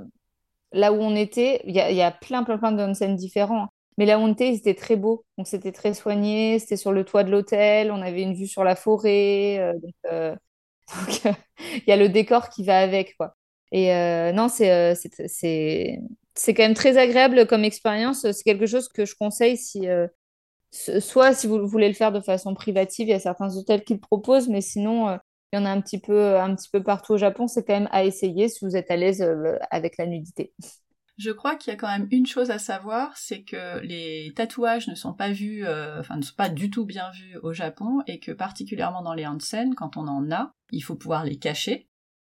[0.72, 3.68] là où on était, il y a, plein, plein, plein d'onsen différents.
[3.98, 5.24] Mais là où on était, c'était très beau.
[5.36, 8.64] Donc c'était très soigné, c'était sur le toit de l'hôtel, on avait une vue sur
[8.64, 9.58] la forêt.
[9.58, 10.36] euh, donc, euh,
[11.26, 11.32] euh,
[11.76, 13.36] il y a le décor qui va avec, quoi.
[13.72, 13.92] Et
[14.32, 16.00] non, c'est c'est
[16.34, 18.22] c'est quand même très agréable comme expérience.
[18.32, 19.86] C'est quelque chose que je conseille si
[20.72, 23.94] Soit si vous voulez le faire de façon privative, il y a certains hôtels qui
[23.94, 25.18] le proposent, mais sinon,
[25.52, 27.48] il y en a un petit peu, un petit peu partout au Japon.
[27.48, 30.52] C'est quand même à essayer si vous êtes à l'aise euh, avec la nudité.
[31.18, 34.88] Je crois qu'il y a quand même une chose à savoir, c'est que les tatouages
[34.88, 38.00] ne sont pas vus, euh, enfin ne sont pas du tout bien vus au Japon,
[38.06, 41.88] et que particulièrement dans les onsen, quand on en a, il faut pouvoir les cacher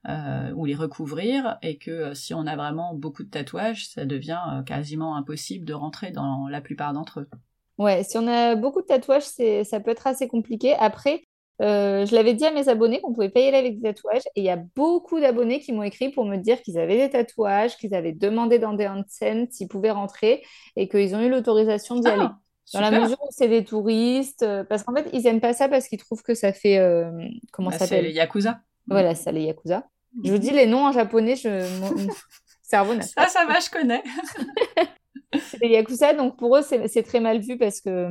[0.10, 4.64] euh, ou les recouvrir, et que si on a vraiment beaucoup de tatouages, ça devient
[4.66, 7.30] quasiment impossible de rentrer dans la plupart d'entre eux.
[7.78, 10.74] Ouais, si on a beaucoup de tatouages, c'est, ça peut être assez compliqué.
[10.74, 11.24] Après,
[11.64, 14.44] euh, je l'avais dit à mes abonnés qu'on pouvait payer avec des tatouages, et il
[14.44, 17.96] y a beaucoup d'abonnés qui m'ont écrit pour me dire qu'ils avaient des tatouages, qu'ils
[17.96, 20.44] avaient demandé dans des onsen s'ils pouvaient rentrer,
[20.76, 22.22] et qu'ils ont eu l'autorisation d'y aller.
[22.26, 22.38] Ah,
[22.74, 25.70] Dans la mesure où c'est des touristes, euh, parce qu'en fait, ils aiment pas ça
[25.70, 27.10] parce qu'ils trouvent que ça fait, euh,
[27.52, 28.06] comment Bah, ça C'est s'appelle?
[28.06, 28.60] les Yakuza.
[28.88, 29.86] Voilà, ça, les Yakuza.
[30.24, 31.50] Je vous dis les noms en japonais, je...
[32.62, 34.02] cerveau Ça, ça va, je connais.
[35.42, 38.08] C'est les Yakuza, donc pour eux, c'est c'est très mal vu parce que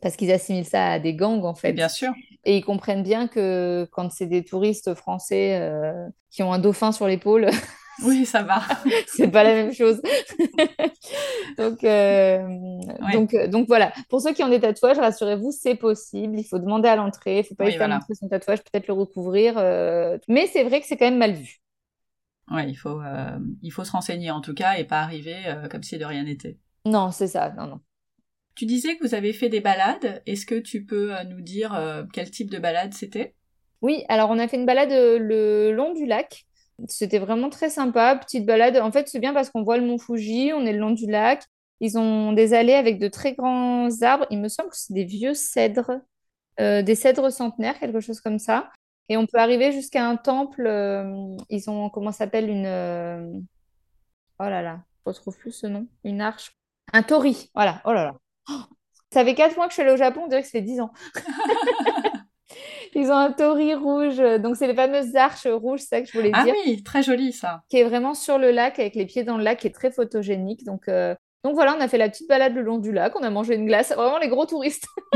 [0.00, 1.72] parce qu'ils assimilent ça à des gangs, en fait.
[1.72, 2.12] Bien sûr.
[2.44, 6.92] Et ils comprennent bien que quand c'est des touristes français euh, qui ont un dauphin
[6.92, 7.48] sur l'épaule,
[8.04, 8.60] Oui, ça va.
[9.08, 10.00] c'est pas la même chose.
[11.58, 13.12] Donc, euh, Ouais.
[13.12, 13.92] donc, euh, donc voilà.
[14.08, 16.38] Pour ceux qui ont des tatouages, rassurez-vous, c'est possible.
[16.38, 17.40] Il faut demander à l'entrée.
[17.40, 17.94] Il faut pas Oui, à voilà.
[17.96, 19.54] montrer son tatouage, peut-être le recouvrir.
[19.58, 21.58] euh, Mais c'est vrai que c'est quand même mal vu.
[22.50, 23.00] Ouais, il faut,
[23.62, 25.36] il faut se renseigner en tout cas et pas arriver
[25.70, 26.56] comme si de rien n'était.
[26.84, 27.50] Non, c'est ça.
[27.50, 27.80] Non, non.
[28.58, 30.20] Tu disais que vous avez fait des balades.
[30.26, 33.36] Est-ce que tu peux euh, nous dire euh, quel type de balade c'était?
[33.82, 36.44] Oui, alors on a fait une balade euh, le long du lac.
[36.88, 38.76] C'était vraiment très sympa, petite balade.
[38.78, 41.06] En fait, c'est bien parce qu'on voit le mont Fuji, on est le long du
[41.08, 41.44] lac.
[41.78, 44.26] Ils ont des allées avec de très grands arbres.
[44.28, 45.92] Il me semble que c'est des vieux cèdres,
[46.58, 48.72] des cèdres centenaires, quelque chose comme ça.
[49.08, 50.66] Et on peut arriver jusqu'à un temple.
[51.48, 53.46] ils ont, comment s'appelle, une...
[54.40, 55.86] Oh là là, je retrouve plus ce nom.
[56.02, 56.50] Une arche.
[56.92, 57.80] Un torii, voilà.
[57.84, 58.14] Oh là là.
[59.12, 60.60] Ça fait quatre mois que je suis allée au Japon, on dirait que ça fait
[60.62, 60.90] dix ans.
[62.94, 66.12] Ils ont un torii rouge, donc c'est les fameuses arches rouges, c'est ça que je
[66.16, 67.62] voulais Ah dire, oui, très joli ça.
[67.68, 69.90] qui est vraiment sur le lac, avec les pieds dans le lac, qui est très
[69.90, 70.64] photogénique.
[70.64, 73.22] Donc, euh, Donc voilà, on a fait la petite balade le long du lac, on
[73.22, 74.86] a mangé une glace, vraiment les gros touristes.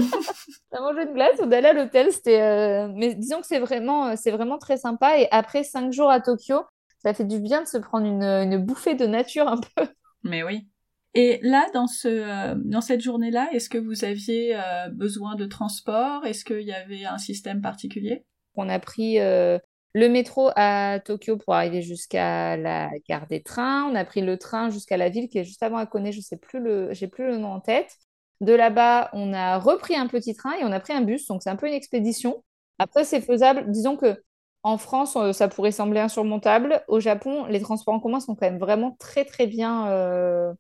[0.73, 2.41] on a mangé une glace, on est allé à l'hôtel, c'était...
[2.43, 5.19] euh, Mais disons que c'est vraiment, c'est vraiment très sympa.
[5.19, 6.61] Et après cinq jours à Tokyo,
[7.03, 9.87] ça fait du bien de se prendre une, une bouffée de nature un peu.
[10.23, 10.69] Mais oui.
[11.15, 15.45] Et là, dans, ce, euh, dans cette journée-là, est-ce que vous aviez euh, besoin de
[15.45, 16.25] transport?
[16.25, 18.25] Est-ce qu'il y avait un système particulier?
[18.55, 19.59] On a pris euh,
[19.93, 23.85] le métro à Tokyo pour arriver jusqu'à la gare des trains.
[23.91, 26.21] On a pris le train jusqu'à la ville qui est juste avant à Kone, je
[26.21, 27.95] sais plus le, j'ai plus le nom en tête.
[28.41, 31.43] De là-bas, on a repris un petit train et on a pris un bus, donc
[31.43, 32.43] c'est un peu une expédition.
[32.79, 33.71] Après, c'est faisable.
[33.71, 34.21] Disons que
[34.65, 36.83] en France, ça pourrait sembler insurmontable.
[36.89, 40.55] Au Japon, les transports en commun sont quand même vraiment très très bien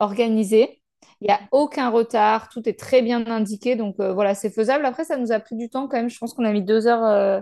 [0.00, 0.80] organisés.
[1.20, 4.84] Il n'y a aucun retard, tout est très bien indiqué, donc euh, voilà, c'est faisable.
[4.86, 6.10] Après, ça nous a pris du temps quand même.
[6.10, 7.40] Je pense qu'on a mis deux heures, euh,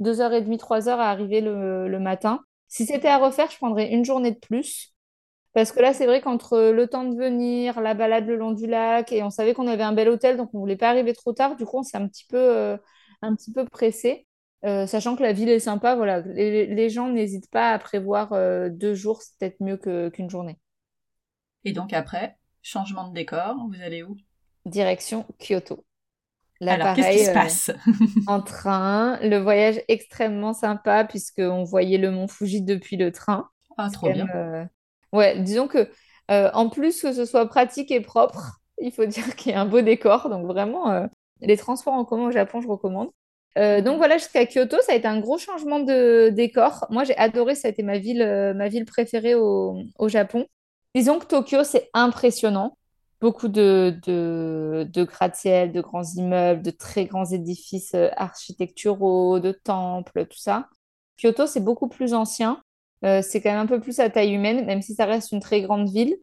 [0.00, 2.40] deux heures et demie, trois heures à arriver le, matin.
[2.68, 4.94] Si c'était à refaire, je prendrais une journée de plus.
[5.52, 8.66] Parce que là, c'est vrai qu'entre le temps de venir, la balade le long du
[8.66, 11.32] lac, et on savait qu'on avait un bel hôtel, donc on voulait pas arriver trop
[11.32, 11.56] tard.
[11.56, 12.76] Du coup, on s'est un petit peu, euh,
[13.22, 14.26] un petit peu pressé.
[14.64, 18.30] Euh, sachant que la ville est sympa, voilà, les, gens n'hésitent pas à prévoir
[18.70, 19.76] deux jours, c'est peut-être mieux
[20.10, 20.58] qu'une journée.
[21.64, 24.16] Et donc après, changement de décor, vous allez où?
[24.66, 25.84] Direction Kyoto.
[26.60, 27.70] Là, Alors, qu'est-ce qui se euh, passe?
[28.26, 33.48] en train, le voyage extrêmement sympa puisqu'on voyait le mont Fuji depuis le train.
[33.76, 34.26] Ah, trop bien.
[34.34, 34.64] euh,
[35.12, 35.90] Ouais, disons que
[36.30, 39.60] euh, en plus que ce soit pratique et propre, il faut dire qu'il y a
[39.60, 40.28] un beau décor.
[40.28, 41.08] Donc vraiment,
[41.40, 43.10] les transports en commun au Japon, je recommande.
[43.56, 46.86] Donc voilà, jusqu'à Kyoto, ça a été un gros changement de décor.
[46.90, 48.24] Moi, j'ai adoré, ça a été ma ville,
[48.56, 50.46] ma ville préférée au, au Japon.
[50.94, 52.76] Disons que Tokyo, c'est impressionnant.
[53.20, 60.26] Beaucoup de, de, gratte-ciel, de grands immeubles, de très grands édifices euh, architecturaux, de temples,
[60.26, 60.68] tout ça.
[61.18, 62.62] Kyoto, c'est beaucoup plus ancien.
[63.04, 65.40] Euh, c'est quand même un peu plus à taille humaine, même si ça reste une
[65.40, 66.16] très grande ville.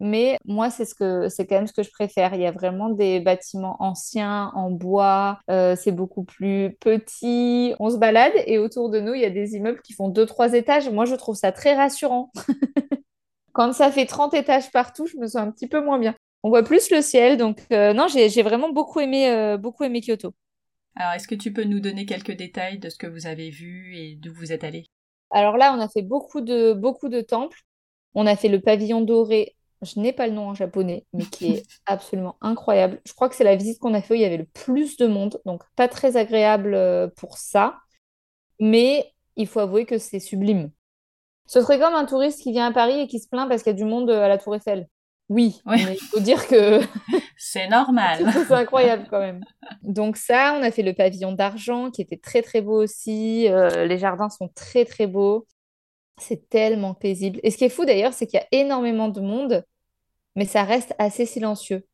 [0.00, 2.34] Mais moi, c'est ce que c'est quand même ce que je préfère.
[2.34, 5.38] Il y a vraiment des bâtiments anciens en bois.
[5.50, 7.74] euh, c'est beaucoup plus petit.
[7.78, 10.26] On se balade et autour de nous, il y a des immeubles qui font deux,
[10.26, 10.90] trois étages.
[10.90, 12.32] Moi, je trouve ça très rassurant.
[13.52, 16.14] Quand ça fait 30 étages partout, je me sens un petit peu moins bien.
[16.42, 17.36] On voit plus le ciel.
[17.36, 20.34] Donc, euh, non, j'ai vraiment beaucoup aimé, euh, beaucoup aimé Kyoto.
[20.96, 23.96] Alors, est-ce que tu peux nous donner quelques détails de ce que vous avez vu
[23.96, 24.86] et d'où vous êtes allé?
[25.30, 27.60] Alors là, on a fait beaucoup de, beaucoup de temples.
[28.14, 29.56] On a fait le pavillon doré.
[29.80, 33.00] Je n'ai pas le nom en japonais, mais qui est absolument incroyable.
[33.06, 34.96] Je crois que c'est la visite qu'on a fait où il y avait le plus
[34.96, 37.78] de monde, donc pas très agréable euh, pour ça.
[38.60, 40.70] Mais il faut avouer que c'est sublime.
[41.46, 43.72] Ce serait comme un touriste qui vient à Paris et qui se plaint parce qu'il
[43.72, 44.88] y a du monde à la Tour Eiffel.
[45.28, 46.80] Oui, mais il faut dire que
[47.36, 48.30] C'est normal.
[48.48, 49.42] c'est incroyable quand même.
[49.82, 53.48] Donc ça, on a fait le pavillon d'argent qui était très très beau aussi.
[53.48, 55.46] Euh, les jardins sont très très beaux.
[56.18, 57.40] C'est tellement paisible.
[57.42, 59.64] Et ce qui est fou d'ailleurs, c'est qu'il y a énormément de monde,
[60.36, 61.86] mais ça reste assez silencieux.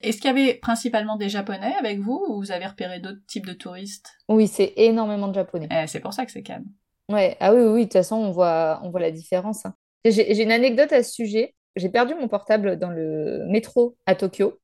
[0.00, 3.46] Est-ce qu'il y avait principalement des Japonais avec vous ou vous avez repéré d'autres types
[3.46, 4.10] de touristes?
[4.28, 5.68] Oui, c'est énormément de Japonais.
[5.70, 6.66] Eh, C'est pour ça que c'est calme.
[7.12, 9.66] Ouais, ah oui, oui, oui, de toute façon, on voit, on voit la différence.
[9.66, 9.74] hein.
[10.04, 11.54] J'ai j'ai une anecdote à ce sujet.
[11.76, 14.58] J'ai perdu mon portable dans le métro à Tokyo.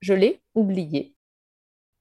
[0.00, 1.14] Je l'ai oublié.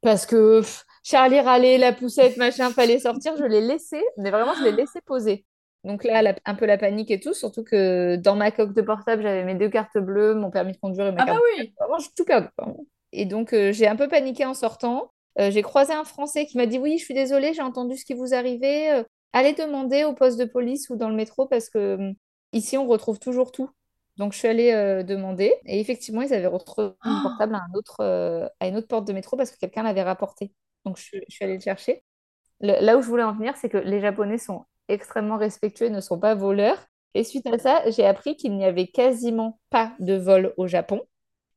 [0.01, 3.35] Parce que pff, Charlie râlait, la poussette, machin, fallait sortir.
[3.37, 5.45] Je l'ai laissé, mais vraiment, je l'ai laissé poser.
[5.83, 8.81] Donc là, la- un peu la panique et tout, surtout que dans ma coque de
[8.81, 11.39] portable, j'avais mes deux cartes bleues, mon permis de conduire et ma Ah carte.
[11.57, 12.47] oui Vraiment, j'ai tout perdu.
[13.11, 15.11] Et donc, euh, j'ai un peu paniqué en sortant.
[15.39, 18.05] Euh, j'ai croisé un Français qui m'a dit, oui, je suis désolée, j'ai entendu ce
[18.05, 19.05] qui vous arrivait.
[19.33, 22.13] Allez demander au poste de police ou dans le métro parce que euh,
[22.53, 23.69] ici, on retrouve toujours tout.
[24.17, 27.59] Donc, je suis allée euh, demander et effectivement, ils avaient retrouvé mon Oh, portable à
[27.59, 30.51] un autre, euh, à une autre porte de métro parce que quelqu'un l'avait rapporté.
[30.85, 32.03] Donc, je, suis je suis allée le chercher.
[32.61, 35.89] Le- là où je voulais en venir, c'est que les Japonais sont extrêmement respectueux et
[35.91, 36.79] ne sont pas voleurs.
[37.15, 41.01] Et suite à ça, j'ai appris qu'il n'y avait quasiment pas de vol au Japon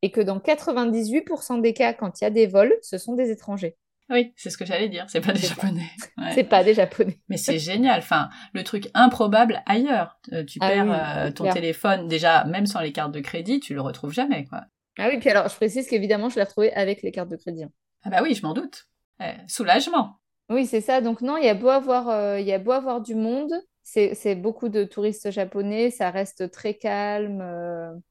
[0.03, 3.31] et que dans 98% des cas, quand il y a des vols, ce sont des
[3.31, 3.77] étrangers.
[4.11, 5.41] Oui, c'est ce que j'allais dire, c'est pas des.
[5.41, 5.91] Japonais.
[6.19, 6.33] Ouais.
[6.35, 7.19] C'est pas des Japonais.
[7.29, 10.19] Mais c'est génial, enfin, le truc improbable ailleurs.
[10.33, 11.55] Euh, tu Ah perds oui, euh, ton clair.
[11.55, 14.63] téléphone, déjà, même sans les cartes de crédit, tu le retrouves jamais, quoi.
[14.99, 17.65] Ah oui, puis alors je précise qu'évidemment, je l'ai retrouvé avec les cartes de crédit.
[17.65, 17.71] hein.
[18.05, 18.87] Ah bah oui, je m'en doute.
[19.21, 20.19] Eh, soulagement.
[20.51, 21.01] Oui, c'est ça.
[21.01, 23.53] Donc non, il y a beau avoir, euh, il y a beau avoir du monde,
[23.85, 28.03] c'est beaucoup de touristes japonais, ça reste très calme.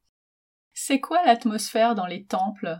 [0.73, 2.77] C'est quoi l'atmosphère dans les temples?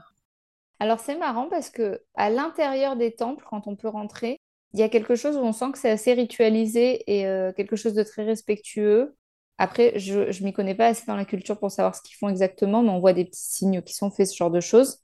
[0.82, 4.40] Alors c'est marrant parce que à l'intérieur des temples, quand on peut rentrer,
[4.74, 7.76] il y a quelque chose où on sent que c'est assez ritualisé et euh, quelque
[7.76, 9.16] chose de très respectueux.
[9.60, 12.30] Après, je je m'y connais pas assez dans la culture pour savoir ce qu'ils font
[12.30, 15.00] exactement, mais on voit des petits signes qui sont faits, ce genre de choses.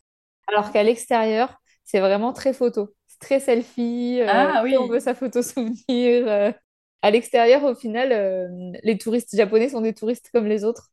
[0.47, 2.95] Alors qu'à l'extérieur, c'est vraiment très photo.
[3.21, 4.87] Très selfie, euh, Ah très on oui.
[4.87, 6.27] veut sa photo souvenir.
[6.29, 6.53] euh.
[7.03, 8.09] À l'extérieur, au final,
[8.83, 10.89] les touristes japonais sont des touristes comme les autres.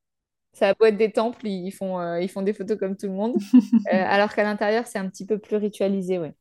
[0.55, 3.07] Ça a beau être des temples, ils font, euh, ils font des photos comme tout
[3.07, 3.37] le monde.
[3.91, 6.35] alors qu'à l'intérieur, c'est un petit peu plus ritualisé, ouais.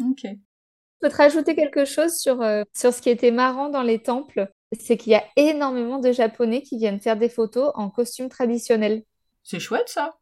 [0.00, 0.22] Ok.
[0.24, 4.50] Je peux te rajouter quelque chose sur, sur ce qui était marrant dans les temples.
[4.78, 9.04] C'est qu'il y a énormément de Japonais qui viennent faire des photos en costume traditionnel.
[9.44, 10.16] C'est chouette ça.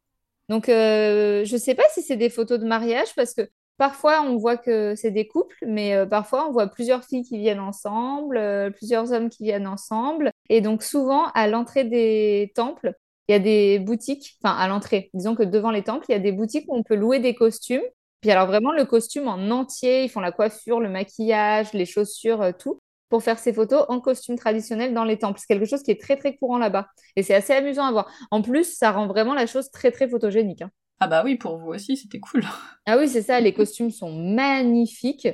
[0.51, 4.37] Donc, je ne sais pas si c'est des photos de mariage parce que Parfois, on
[4.37, 8.39] voit que c'est des couples, mais euh, parfois, on voit plusieurs filles qui viennent ensemble,
[8.39, 10.31] euh, plusieurs hommes qui viennent ensemble.
[10.49, 12.95] Et donc, souvent, à l'entrée des temples,
[13.29, 16.15] il y a des boutiques, enfin, à l'entrée, disons que devant les temples, il y
[16.17, 17.83] a des boutiques où on peut louer des costumes.
[18.21, 22.43] Puis alors, vraiment, le costume en entier, ils font la coiffure, le maquillage, les chaussures,
[22.43, 25.39] euh, tout, pour faire ces photos en costume traditionnel dans les temples.
[25.41, 26.89] C'est quelque chose qui est très, très courant là-bas.
[27.17, 28.11] Et c'est assez amusant à voir.
[28.31, 30.63] En plus, ça rend vraiment la chose très, très photogénique.
[30.63, 30.71] Hein.
[30.99, 32.43] Ah bah oui, pour vous aussi, c'était cool.
[32.87, 35.29] Ah oui, c'est ça, les costumes sont magnifiques.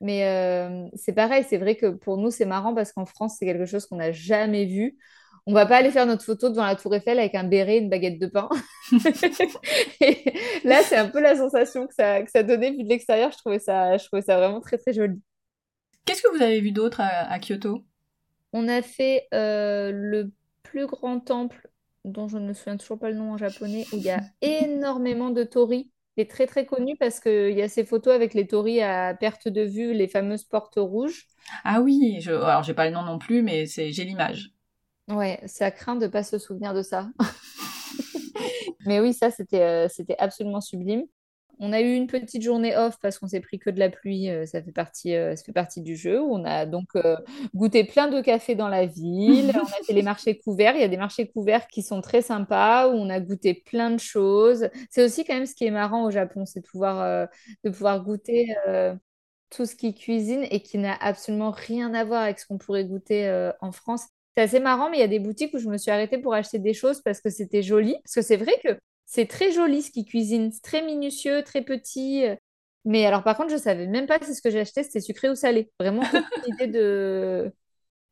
[0.00, 3.46] Mais euh, c'est pareil, c'est vrai que pour nous, c'est marrant parce qu'en France, c'est
[3.46, 4.98] quelque chose qu'on n'a jamais vu.
[5.48, 7.78] On va pas aller faire notre photo devant la Tour Eiffel avec un béret et
[7.78, 8.48] une baguette de pain.
[10.00, 10.32] et
[10.64, 13.30] là, c'est un peu la sensation que ça, que ça donnait vu de l'extérieur.
[13.30, 15.22] Je trouvais ça, je trouvais ça vraiment très, très joli.
[16.04, 17.84] Qu'est-ce que vous avez vu d'autre à, Kyoto?
[18.52, 20.32] On a fait euh, le
[20.64, 21.70] plus grand temple
[22.04, 24.20] dont je ne me souviens toujours pas le nom en japonais, où il y a
[24.40, 25.92] énormément de torii.
[26.16, 29.14] Il est très très connu parce qu'il y a ces photos avec les torii à
[29.14, 31.26] perte de vue, les fameuses portes rouges.
[31.62, 32.32] Ah oui, je...
[32.32, 34.55] alors j'ai pas le nom non plus, mais c'est j'ai l'image.
[35.08, 37.08] Ouais, ça craint de pas se souvenir de ça.
[38.86, 41.04] mais oui, ça c'était euh, c'était absolument sublime.
[41.58, 44.28] On a eu une petite journée off parce qu'on s'est pris que de la pluie.
[44.28, 46.20] Euh, ça fait partie, euh, ça fait partie du jeu.
[46.20, 46.88] On a donc
[47.54, 49.52] goûté plein de cafés dans la ville.
[49.54, 50.74] on a fait les marchés couverts.
[50.74, 53.90] Il y a des marchés couverts qui sont très sympas où on a goûté plein
[53.90, 54.68] de choses.
[54.90, 57.28] C'est aussi quand même ce qui est marrant au Japon, c'est de pouvoir,
[57.64, 58.54] de pouvoir goûter
[59.50, 62.84] tout ce qui cuisine et qui n'a absolument rien à voir avec ce qu'on pourrait
[62.84, 64.02] goûter en France.
[64.36, 66.34] C'est assez marrant, mais il y a des boutiques où je me suis arrêtée pour
[66.34, 67.94] acheter des choses parce que c'était joli.
[68.04, 72.24] Parce que c'est vrai que c'est très joli ce qu'ils cuisinent, très minutieux, très petit.
[72.84, 75.30] Mais alors, par contre, je savais même pas si ce que j'ai acheté c'était sucré
[75.30, 75.70] ou salé.
[75.80, 76.02] Vraiment,
[76.46, 77.50] aucune de.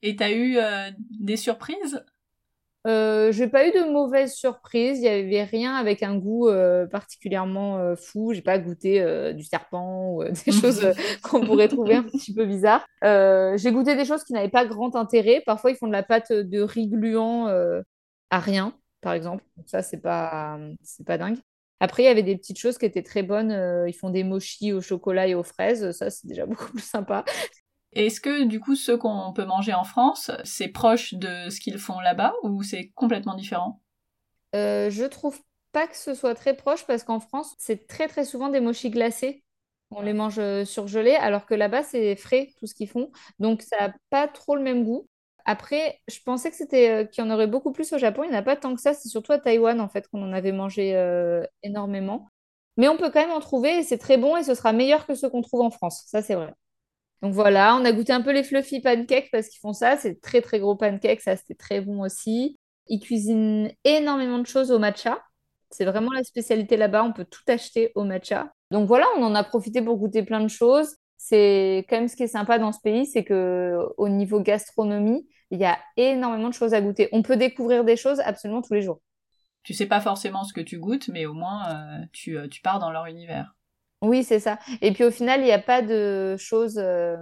[0.02, 2.04] Et t'as eu euh, des surprises?
[2.86, 4.98] Euh, j'ai pas eu de mauvaises surprises.
[4.98, 8.32] Il n'y avait rien avec un goût euh, particulièrement euh, fou.
[8.34, 10.86] J'ai pas goûté du serpent ou des choses
[11.22, 12.86] qu'on pourrait trouver un petit peu bizarres.
[13.02, 15.42] j'ai goûté des choses qui n'avaient pas grand intérêt.
[15.44, 17.48] Parfois, ils font de la pâte de riz gluant
[18.30, 19.44] à rien par exemple.
[19.56, 21.36] Donc ça, c'est pas, c'est pas dingue.
[21.80, 23.52] Après, il y avait des petites choses qui étaient très bonnes.
[23.52, 25.92] Euh, ils font des mochis au chocolat et aux fraises.
[25.92, 27.24] Ça, c'est déjà beaucoup plus sympa.
[27.94, 31.78] Est-ce que du coup, ceux qu'on peut manger en France, c'est proche de ce qu'ils
[31.78, 33.80] font là-bas ou c'est complètement différent?
[34.54, 35.38] Euh, Je trouve
[35.72, 38.90] pas que ce soit très proche parce qu'en France, c'est très très souvent des mochis
[38.90, 39.44] glacés.
[39.90, 43.10] On les mange euh, surgelés, alors que là-bas, c'est frais tout ce qu'ils font.
[43.38, 45.08] Donc, ça n'a pas trop le même goût.
[45.44, 48.22] Après, je pensais que c'était euh, qu'il y en aurait beaucoup plus au Japon.
[48.24, 48.94] Il n'y en a pas tant que ça.
[48.94, 50.92] C'est surtout à Taïwan, en fait, qu'on en avait mangé
[51.62, 52.28] énormément.
[52.76, 55.06] Mais on peut quand même en trouver et c'est très bon et ce sera meilleur
[55.06, 56.02] que ce qu'on trouve en France.
[56.06, 56.52] Ça, c'est vrai.
[57.24, 59.96] Donc voilà, on a goûté un peu les fluffy pancakes parce qu'ils font ça.
[59.96, 61.22] C'est très, très gros pancakes.
[61.22, 62.58] Ça, c'était très bon aussi.
[62.86, 65.22] Ils cuisinent énormément de choses au matcha.
[65.70, 67.02] C'est vraiment la spécialité là-bas.
[67.02, 68.52] On peut tout acheter au matcha.
[68.70, 70.96] Donc voilà, on en a profité pour goûter plein de choses.
[71.16, 75.26] C'est quand même ce qui est sympa dans ce pays, c'est que au niveau gastronomie,
[75.50, 77.08] il y a énormément de choses à goûter.
[77.12, 79.00] On peut découvrir des choses absolument tous les jours.
[79.62, 82.80] Tu sais pas forcément ce que tu goûtes, mais au moins euh, euh, tu, pars
[82.80, 83.54] dans leur univers.
[84.04, 84.58] Oui, c'est ça.
[84.80, 87.16] Et puis au final, il n'y a pas de choses euh,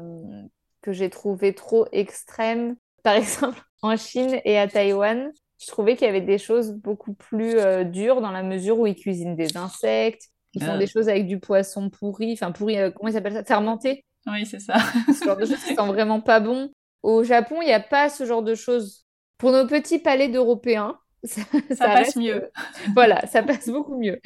[0.83, 2.77] que j'ai trouvées trop extrêmes.
[3.03, 7.15] Par exemple, en Chine et à Taïwan, je trouvais qu'il y avait des choses beaucoup
[7.15, 10.23] plus dures dans la mesure où ils cuisinent des insectes,
[10.55, 10.79] ils font ah.
[10.79, 13.45] des choses avec du poisson pourri, enfin pourri, comment ils appellent ça?
[13.45, 14.05] Fermenté.
[14.27, 14.77] Oui, c'est ça.
[15.09, 16.71] ce genre de choses qui sont vraiment pas bon.
[17.03, 19.05] Au Japon, il n'y a pas ce genre de choses.
[19.39, 21.43] Pour nos petits palais d'Européens, ça,
[21.79, 22.51] passe mieux.
[22.95, 24.21] voilà, ça passe beaucoup mieux.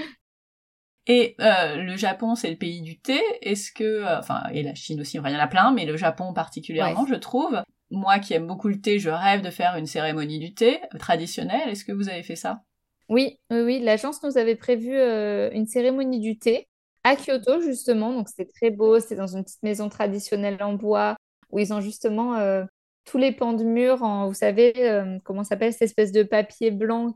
[1.06, 3.20] Et euh, le Japon, c'est le pays du thé.
[3.42, 5.96] Est-ce que, euh, enfin, et la Chine aussi, il y en a plein, mais le
[5.96, 7.62] Japon particulièrement, je trouve.
[7.90, 11.68] Moi qui aime beaucoup le thé, je rêve de faire une cérémonie du thé traditionnelle.
[11.68, 12.62] Est-ce que vous avez fait ça?
[13.08, 13.78] Oui, oui, oui.
[13.78, 16.66] L'agence nous avait prévu euh, une cérémonie du thé
[17.04, 18.12] à Kyoto, justement.
[18.12, 18.98] Donc, c'était très beau.
[18.98, 21.16] C'était dans une petite maison traditionnelle en bois
[21.50, 22.64] où ils ont justement euh,
[23.04, 26.72] tous les pans de mur en, vous savez, euh, comment s'appelle cette espèce de papier
[26.72, 27.14] blanc.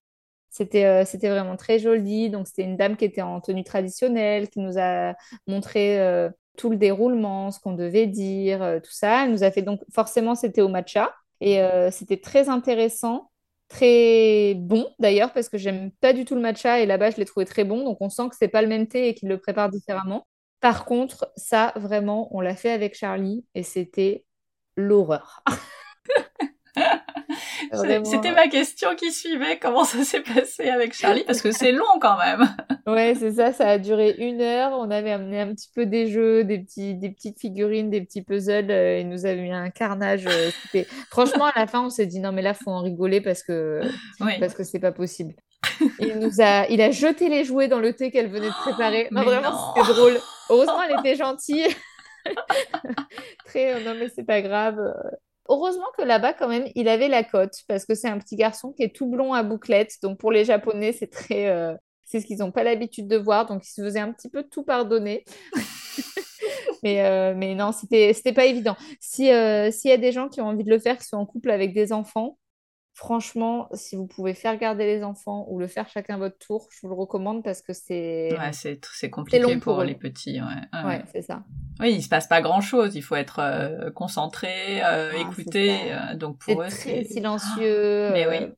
[0.51, 2.31] C'était euh, c'était vraiment très joli.
[2.31, 5.15] Donc, c'était une dame qui était en tenue traditionnelle, qui nous a
[5.47, 5.99] montré
[6.57, 9.25] tout le déroulement, ce qu'on devait dire, tout ça.
[9.25, 11.15] Elle nous a fait donc, forcément, c'était au matcha.
[11.41, 11.59] Et
[11.91, 13.31] c'était très intéressant,
[13.69, 17.25] très bon d'ailleurs, parce que j'aime pas du tout le matcha et là-bas, je l'ai
[17.25, 17.85] trouvé très bon.
[17.85, 20.27] Donc, on sent que c'est pas le même thé et qu'ils le préparent différemment.
[20.61, 24.25] Par contre, ça, vraiment, on l'a fait avec Charlie et c'était
[24.77, 25.43] l'horreur.
[27.73, 29.59] C'était ma question qui suivait.
[29.59, 32.49] Comment ça s'est passé avec Charlie Parce que c'est long quand même.
[32.87, 33.53] Ouais, c'est ça.
[33.53, 34.73] Ça a duré une heure.
[34.73, 38.23] On avait amené un petit peu des jeux, des, petits, des petites figurines, des petits
[38.23, 38.71] puzzles.
[38.71, 40.27] Euh, il nous avait mis un carnage.
[40.27, 40.51] Euh,
[41.11, 43.81] franchement, à la fin, on s'est dit non, mais là, faut en rigoler parce que
[44.19, 45.35] parce que c'est pas possible.
[45.99, 49.09] Il nous a, il a jeté les jouets dans le thé qu'elle venait de préparer.
[49.11, 50.19] Non, vraiment, c'était drôle.
[50.49, 51.69] Heureusement, elle était gentille.
[53.47, 54.79] Très, non, mais c'est pas grave.
[55.51, 58.73] Heureusement que là-bas, quand même, il avait la cote parce que c'est un petit garçon
[58.73, 59.97] qui est tout blond à bouclettes.
[60.01, 61.49] Donc, pour les Japonais, c'est très.
[61.49, 61.75] Euh,
[62.05, 63.47] c'est ce qu'ils n'ont pas l'habitude de voir.
[63.47, 65.25] Donc, il se faisait un petit peu tout pardonner.
[66.85, 68.77] mais, euh, mais non, c'était, c'était pas évident.
[69.01, 71.17] Si, euh, s'il y a des gens qui ont envie de le faire, qui sont
[71.17, 72.39] en couple avec des enfants,
[73.01, 76.81] Franchement, si vous pouvez faire garder les enfants ou le faire chacun votre tour, je
[76.83, 78.29] vous le recommande parce que c'est.
[78.39, 80.39] Ouais, c'est compliqué pour, les petits.
[80.39, 81.43] Ouais, ouais, c'est ça.
[81.81, 82.97] Oui, il se passe pas grand chose.
[82.97, 85.95] Il faut être euh, concentré, euh, ah, écouter.
[85.95, 88.11] Euh, donc pour eux, c'est silencieux.
[88.13, 88.53] Mais oui.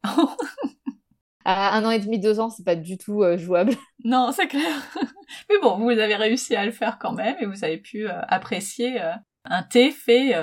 [1.45, 3.75] à un an et demi, deux ans, c'est pas du tout jouable.
[4.05, 4.75] Non, c'est clair.
[5.51, 9.01] Mais bon, vous avez réussi à le faire quand même et vous avez pu apprécier
[9.45, 10.35] un thé fait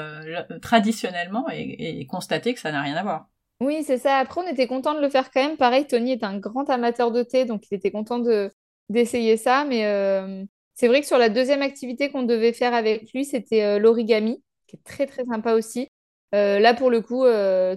[0.61, 3.27] traditionnellement et constater que ça n'a rien à voir.
[3.61, 4.17] Oui, c'est ça.
[4.17, 5.57] Après, on était content de le faire quand même.
[5.57, 8.51] Pareil, Tony est un grand amateur de thé, donc il était content de
[8.87, 9.65] d'essayer ça.
[9.65, 10.43] Mais euh,
[10.75, 14.41] c'est vrai que sur la deuxième activité qu'on devait faire avec lui, c'était euh, l'origami,
[14.67, 15.89] qui est très très sympa aussi.
[16.33, 17.25] Euh, là, pour le coup,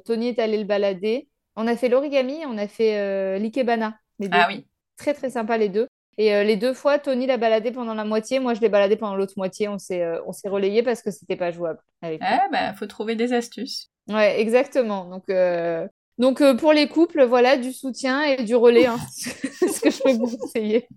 [0.05, 1.29] Tony est allé le balader.
[1.57, 3.99] On a fait l'origami, on a fait l'ikebana.
[4.31, 4.67] Ah oui.
[4.97, 5.89] Très très sympa les deux.
[6.19, 9.17] Et les deux fois, Tony l'a baladé pendant la moitié, moi je l'ai baladé pendant
[9.17, 9.69] l'autre moitié.
[9.69, 11.81] On s'est on s'est relayé parce que c'était pas jouable.
[12.03, 13.93] Avec bah, faut trouver des astuces.
[14.09, 15.05] Ouais, exactement.
[15.05, 15.87] Donc, euh,
[16.19, 20.03] donc euh, pour les couples, voilà, du soutien et du relais, hein, ce que je
[20.03, 20.89] peux vous conseiller.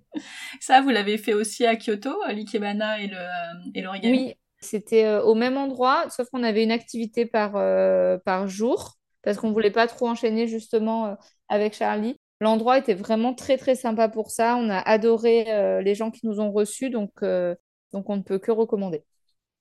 [0.59, 3.17] Ça, vous l'avez fait aussi à Kyoto, l'ikebana et le
[3.73, 7.53] et l'origami Oui, c'était euh, au même endroit, sauf qu'on avait une activité par,
[8.23, 11.15] par jour, parce qu'on voulait pas trop enchaîner justement
[11.49, 12.17] avec Charlie.
[12.41, 14.57] L'endroit était vraiment très très sympa pour ça.
[14.57, 15.45] On a adoré
[15.81, 17.11] les gens qui nous ont reçus, donc,
[17.93, 19.03] donc on ne peut que recommander.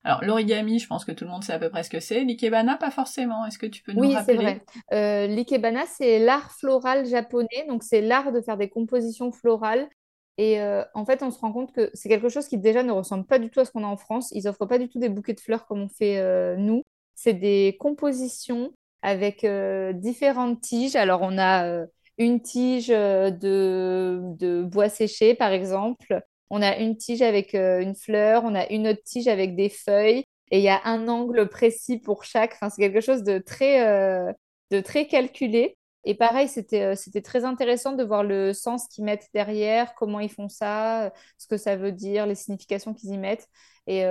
[0.07, 2.25] Alors, l'origami, je pense que tout le monde sait à peu près ce que c'est.
[2.25, 3.47] L'ikebana, pas forcément.
[3.47, 4.63] Est-ce que tu peux nous rappeler Oui, c'est vrai.
[4.93, 7.65] Euh, l'ikebana, c'est l'art floral japonais.
[7.69, 9.89] Donc, c'est l'art de faire des compositions florales.
[10.37, 12.93] Et euh, en fait, on se rend compte que c'est quelque chose qui déjà ne
[12.93, 14.31] ressemble pas du tout à ce qu'on a en France.
[14.33, 16.83] Ils offrent pas du tout des bouquets de fleurs comme on fait euh, nous.
[17.15, 19.47] C'est des compositions avec
[19.95, 20.97] différentes tiges.
[20.97, 21.85] Alors, on a
[22.19, 26.23] une tige de, de bois séché, par exemple.
[26.51, 29.69] On a une tige avec euh, une fleur, on a une autre tige avec des
[29.69, 32.53] feuilles, et il y a un angle précis pour chaque.
[32.55, 34.33] Enfin, c'est quelque chose de très, euh,
[34.71, 35.77] de très calculé.
[36.05, 40.31] Et pareil, c'était euh, très intéressant de voir le sens qu'ils mettent derrière, comment ils
[40.31, 43.49] font ça, ce que ça veut dire, les significations qu'ils y mettent.
[43.87, 44.05] Et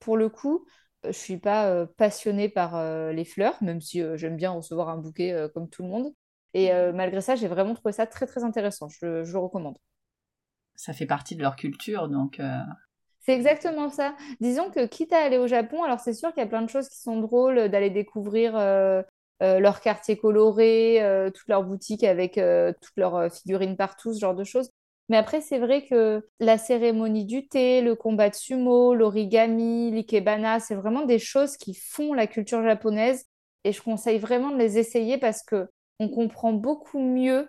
[0.00, 0.66] pour le coup,
[1.04, 5.68] je suis pas passionnée par les fleurs, même si j'aime bien recevoir un bouquet comme
[5.68, 6.12] tout le monde.
[6.54, 8.88] Et malgré ça, j'ai vraiment trouvé ça très très intéressant.
[8.88, 9.76] Je, je le recommande
[10.80, 12.40] ça fait partie de leur culture, donc.
[12.40, 12.58] Euh.
[13.20, 14.16] C'est exactement ça.
[14.40, 16.70] Disons que quitte à aller au Japon, alors c'est sûr qu'il y a plein de
[16.70, 19.02] choses qui sont drôles d'aller découvrir euh,
[19.42, 21.02] euh, leur quartier coloré,
[21.34, 22.40] toutes leurs boutiques avec
[22.80, 24.70] toutes leurs figurines partout, ce genre de choses.
[25.10, 30.60] Mais après, c'est vrai que la cérémonie du thé, le combat de sumo, l'origami, l'ikebana,
[30.60, 33.26] c'est vraiment des choses qui font la culture japonaise.
[33.64, 35.68] Et je conseille vraiment de les essayer parce que
[36.00, 37.48] on comprend beaucoup mieux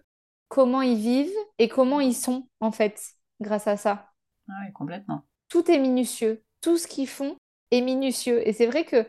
[0.49, 3.01] comment ils vivent et comment ils sont, en fait
[3.39, 4.11] grâce à ça.
[4.49, 5.23] Ah oui, complètement.
[5.47, 6.43] Tout est minutieux.
[6.59, 7.37] Tout ce qu'ils font
[7.71, 8.47] est minutieux.
[8.47, 9.07] Et c'est vrai que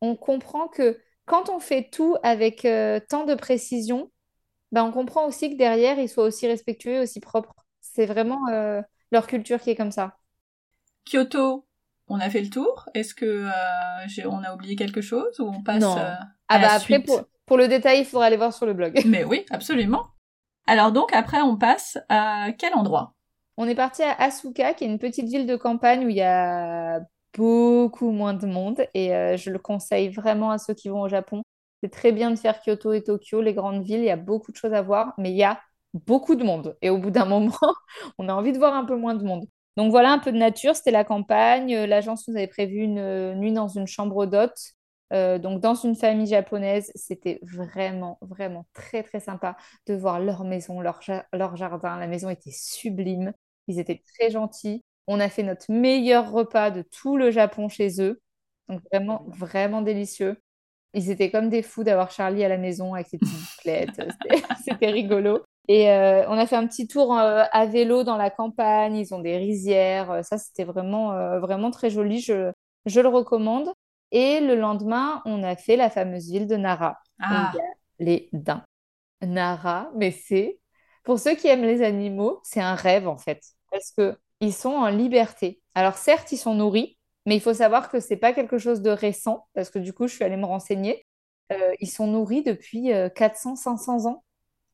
[0.00, 4.10] on comprend que quand on fait tout avec euh, tant de précision,
[4.72, 7.54] ben on comprend aussi que derrière, ils soient aussi respectueux, aussi propres.
[7.80, 8.82] C'est vraiment euh,
[9.12, 10.16] leur culture qui est comme ça.
[11.04, 11.64] Kyoto,
[12.08, 12.88] on a fait le tour.
[12.94, 15.96] Est-ce que euh, on a oublié quelque chose ou on passe non.
[15.96, 16.18] à
[16.48, 19.00] ah bah après pour, pour, le détail, il faudra aller voir sur le blog.
[19.06, 20.06] Mais oui, absolument.
[20.66, 23.14] Alors donc après, on passe à quel endroit?
[23.56, 26.22] On est parti à Asuka, qui est une petite ville de campagne où il y
[26.22, 27.00] a
[27.36, 31.08] beaucoup moins de monde et euh, je le conseille vraiment à ceux qui vont au
[31.08, 31.42] Japon.
[31.82, 34.52] C'est très bien de faire Kyoto et Tokyo, les grandes villes, il y a beaucoup
[34.52, 35.60] de choses à voir, mais il y a
[35.94, 36.76] beaucoup de monde.
[36.82, 37.52] Et au bout d'un moment,
[38.18, 39.44] on a envie de voir un peu moins de monde.
[39.76, 41.74] Donc voilà un peu de nature, c'était la campagne.
[41.84, 44.74] L'agence nous avait prévu une nuit dans une chambre d'hôte.
[45.12, 49.56] Euh, donc dans une famille japonaise, c'était vraiment, vraiment très, très sympa
[49.86, 51.00] de voir leur maison, leur,
[51.32, 51.98] leur jardin.
[51.98, 53.32] La maison était sublime.
[53.66, 54.84] Ils étaient très gentils.
[55.06, 58.20] On a fait notre meilleur repas de tout le Japon chez eux.
[58.68, 60.36] Donc vraiment, vraiment délicieux.
[60.94, 64.00] Ils étaient comme des fous d'avoir Charlie à la maison avec ses petites bouclettes.
[64.64, 65.42] C'était rigolo.
[65.68, 68.96] Et euh, on a fait un petit tour euh, à vélo dans la campagne.
[68.96, 70.24] Ils ont des rizières.
[70.24, 72.20] Ça, c'était vraiment, euh, vraiment très joli.
[72.20, 72.50] Je,
[72.86, 73.68] je le recommande.
[74.12, 76.98] Et le lendemain, on a fait la fameuse ville de Nara.
[77.20, 77.52] Ah.
[77.98, 78.64] les daims.
[79.22, 80.58] Nara, mais c'est,
[81.04, 84.70] pour ceux qui aiment les animaux, c'est un rêve en fait, parce que ils sont
[84.70, 85.60] en liberté.
[85.74, 86.96] Alors certes, ils sont nourris,
[87.26, 90.08] mais il faut savoir que c'est pas quelque chose de récent, parce que du coup,
[90.08, 91.06] je suis allée me renseigner.
[91.52, 94.24] Euh, ils sont nourris depuis 400-500 ans.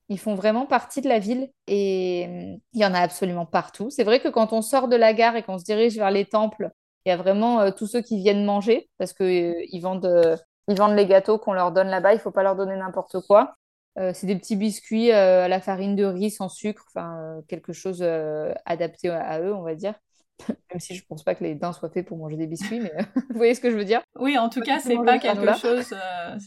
[0.08, 3.90] Ils font vraiment partie de la ville et hum, il y en a absolument partout.
[3.90, 6.24] C'est vrai que quand on sort de la gare et qu'on se dirige vers les
[6.24, 6.70] temples,
[7.06, 10.38] il y a vraiment euh, tous ceux qui viennent manger parce qu'ils ils vendent,
[10.68, 12.12] ils vendent les gâteaux qu'on leur donne là-bas.
[12.12, 13.56] Il faut pas leur donner n'importe quoi.
[13.98, 17.40] Euh, c'est des petits biscuits euh, à la farine de riz sans sucre, enfin euh,
[17.48, 18.02] quelque chose
[18.66, 19.94] adapté à, eux, on va dire.
[20.48, 22.92] Même si je pense pas que les daims soient faits pour manger des biscuits, mais
[23.14, 24.02] vous voyez ce que je veux dire?
[24.18, 25.94] Oui, en tout cas, c'est pas quelque chose.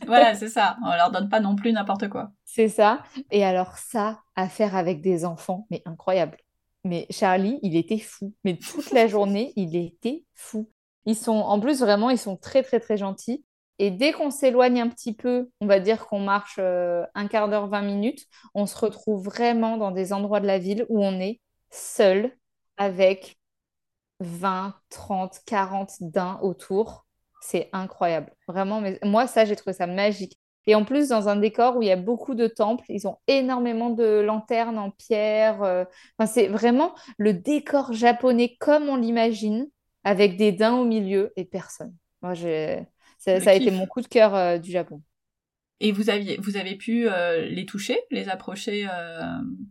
[0.05, 0.77] voilà, c'est ça.
[0.85, 2.29] On leur donne pas non plus n'importe quoi.
[2.45, 3.01] C'est ça.
[3.31, 6.37] Et alors ça, à faire avec des enfants, mais incroyable.
[6.83, 8.33] Mais Charlie, il était fou.
[8.43, 10.69] Mais toute la journée, il était fou.
[11.05, 13.43] Ils sont, en plus, vraiment, ils sont très, très, très gentils.
[13.79, 17.47] Et dès qu'on s'éloigne un petit peu, on va dire qu'on marche euh, un quart
[17.49, 21.19] d'heure, 20 minutes, on se retrouve vraiment dans des endroits de la ville où on
[21.19, 22.35] est seul
[22.77, 23.37] avec
[24.21, 27.05] 20, 30, 40 daims autour.
[27.41, 28.33] C'est incroyable.
[28.47, 30.38] Vraiment, mais moi, ça, j'ai trouvé ça magique.
[30.69, 33.17] Et en plus, dans un décor où il y a beaucoup de temples, ils ont
[33.25, 35.63] énormément de lanternes en pierre.
[35.63, 35.83] Euh,
[36.15, 39.67] enfin, c'est vraiment le décor japonais comme on l'imagine,
[40.03, 41.95] avec des daims au milieu et personne.
[42.21, 42.85] Moi, j'ai
[43.17, 45.01] ça, a été mon coup de cœur euh, du Japon.
[45.79, 49.21] Et vous, aviez, vous avez pu euh, les toucher, les approcher euh,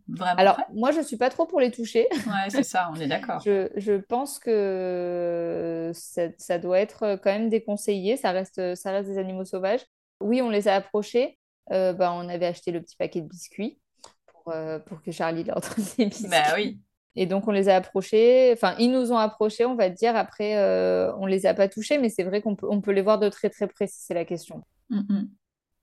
[0.08, 2.08] vraiment Alors, moi, je ne suis pas trop pour les toucher.
[2.26, 3.40] Ouais, c'est ça, on est d'accord.
[3.46, 8.16] je, je, pense que ça, ça, doit être quand même déconseillé.
[8.16, 9.84] Ça reste, ça reste des animaux sauvages.
[10.20, 11.38] Oui, on les a approchés.
[11.70, 13.78] bah, on avait acheté le petit paquet de biscuits
[14.26, 14.54] pour,
[14.86, 16.28] pour que Charlie leur donne des biscuits.
[16.28, 16.80] Bah oui.
[17.20, 20.14] Et donc, on les a approchés, enfin, ils nous ont approchés, on va dire.
[20.14, 22.92] Après, euh, on ne les a pas touchés, mais c'est vrai qu'on peut, on peut
[22.92, 24.62] les voir de très, très près si c'est la question.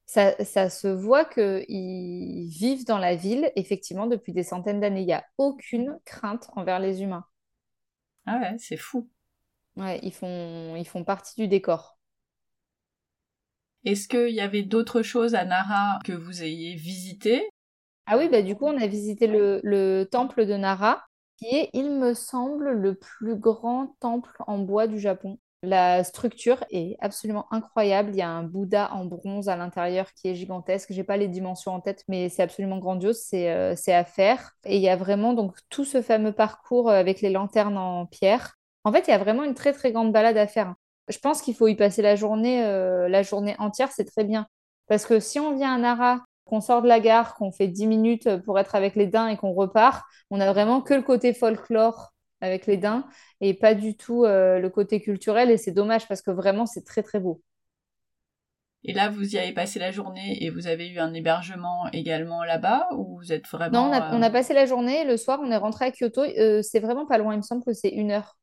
[0.05, 5.01] Ça, ça, se voit qu'ils vivent dans la ville, effectivement, depuis des centaines d'années.
[5.01, 7.25] Il n'y a aucune crainte envers les humains.
[8.25, 9.09] Ah ouais, c'est fou.
[9.75, 11.95] Ouais, ils font, ils font partie du décor.
[13.86, 17.47] Est-ce qu'il y avait d'autres choses à Nara que vous ayez visitées?
[18.07, 21.03] Ah oui, bah, du coup, on a visité le, le temple de Nara
[21.38, 25.38] qui est, il me semble, le plus grand temple en bois du Japon.
[25.63, 28.11] La structure est absolument incroyable.
[28.11, 30.93] Il y a un Bouddha en bronze à l'intérieur qui est gigantesque.
[30.93, 33.17] J'ai pas les dimensions en tête, mais c'est absolument grandiose.
[33.19, 34.51] C'est euh, à faire.
[34.65, 38.05] Et il y a vraiment donc tout ce fameux parcours euh, avec les lanternes en
[38.05, 38.55] pierre.
[38.83, 40.75] En fait, il y a vraiment une très très grande balade à faire.
[41.08, 43.91] Je pense qu'il faut y passer la journée, euh, la journée entière.
[43.91, 44.47] C'est très bien.
[44.88, 47.88] Parce que si on vient à Nara qu'on sort de la gare, qu'on fait 10
[47.88, 51.34] minutes pour être avec les daims et qu'on repart, on a vraiment que le côté
[51.34, 53.06] folklore avec les daims
[53.41, 55.49] et pas du tout euh, le côté culturel.
[55.49, 57.41] Et c'est dommage parce que vraiment, c'est très, très beau.
[58.88, 62.43] Et là, vous y avez passé la journée et vous avez eu un hébergement également
[62.43, 63.89] là-bas ou vous êtes vraiment...
[63.89, 65.06] Non, on a, euh, passé la journée.
[65.06, 66.22] Le soir, on est rentré à Kyoto.
[66.22, 67.34] Euh, c'est vraiment pas loin.
[67.34, 68.38] Il me semble que c'est une heure.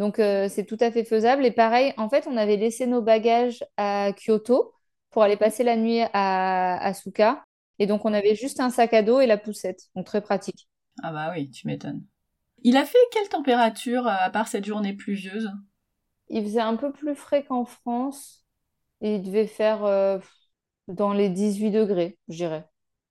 [0.00, 1.44] Donc, c'est tout à fait faisable.
[1.44, 4.72] Et pareil, en fait, on avait laissé nos bagages à Kyoto
[5.10, 7.44] pour aller passer la nuit à, Asuka.
[7.78, 9.82] Et donc, on avait juste un sac à dos et la poussette.
[9.94, 10.70] Donc, très pratique.
[11.02, 12.02] Ah bah oui, tu m'étonnes.
[12.62, 15.50] Il a fait quelle température euh, à part cette journée pluvieuse?
[16.28, 18.46] Il faisait un peu plus frais qu'en France.
[19.02, 20.18] Et il devait faire euh,
[20.88, 22.66] dans les 18 degrés, je dirais.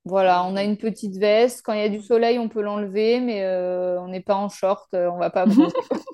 [0.06, 1.62] Voilà, on a une petite veste.
[1.64, 4.50] Quand il y a du soleil, on peut l'enlever, mais euh, on n'est pas en
[4.50, 5.46] short, on va pas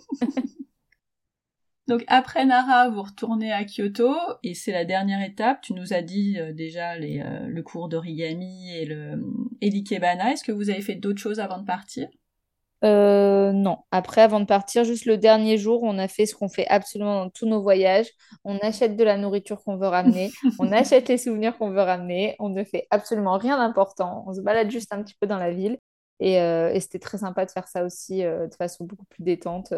[1.87, 4.11] Donc après Nara, vous retournez à Kyoto
[4.43, 5.61] et c'est la dernière étape.
[5.61, 9.23] Tu nous as dit euh, déjà les, euh, le cours d'origami et le
[9.61, 10.31] et l'ikebana.
[10.31, 12.07] Est-ce que vous avez fait d'autres choses avant de partir?
[12.83, 13.77] Euh, non.
[13.91, 17.23] Après, avant de partir, juste le dernier jour, on a fait ce qu'on fait absolument
[17.23, 18.09] dans tous nos voyages.
[18.43, 22.35] On achète de la nourriture qu'on veut ramener, on achète les souvenirs qu'on veut ramener.
[22.39, 24.23] On ne fait absolument rien d'important.
[24.27, 25.77] On se balade juste un petit peu dans la ville.
[26.19, 29.73] Et, et c'était très sympa de faire ça aussi de façon beaucoup plus détente.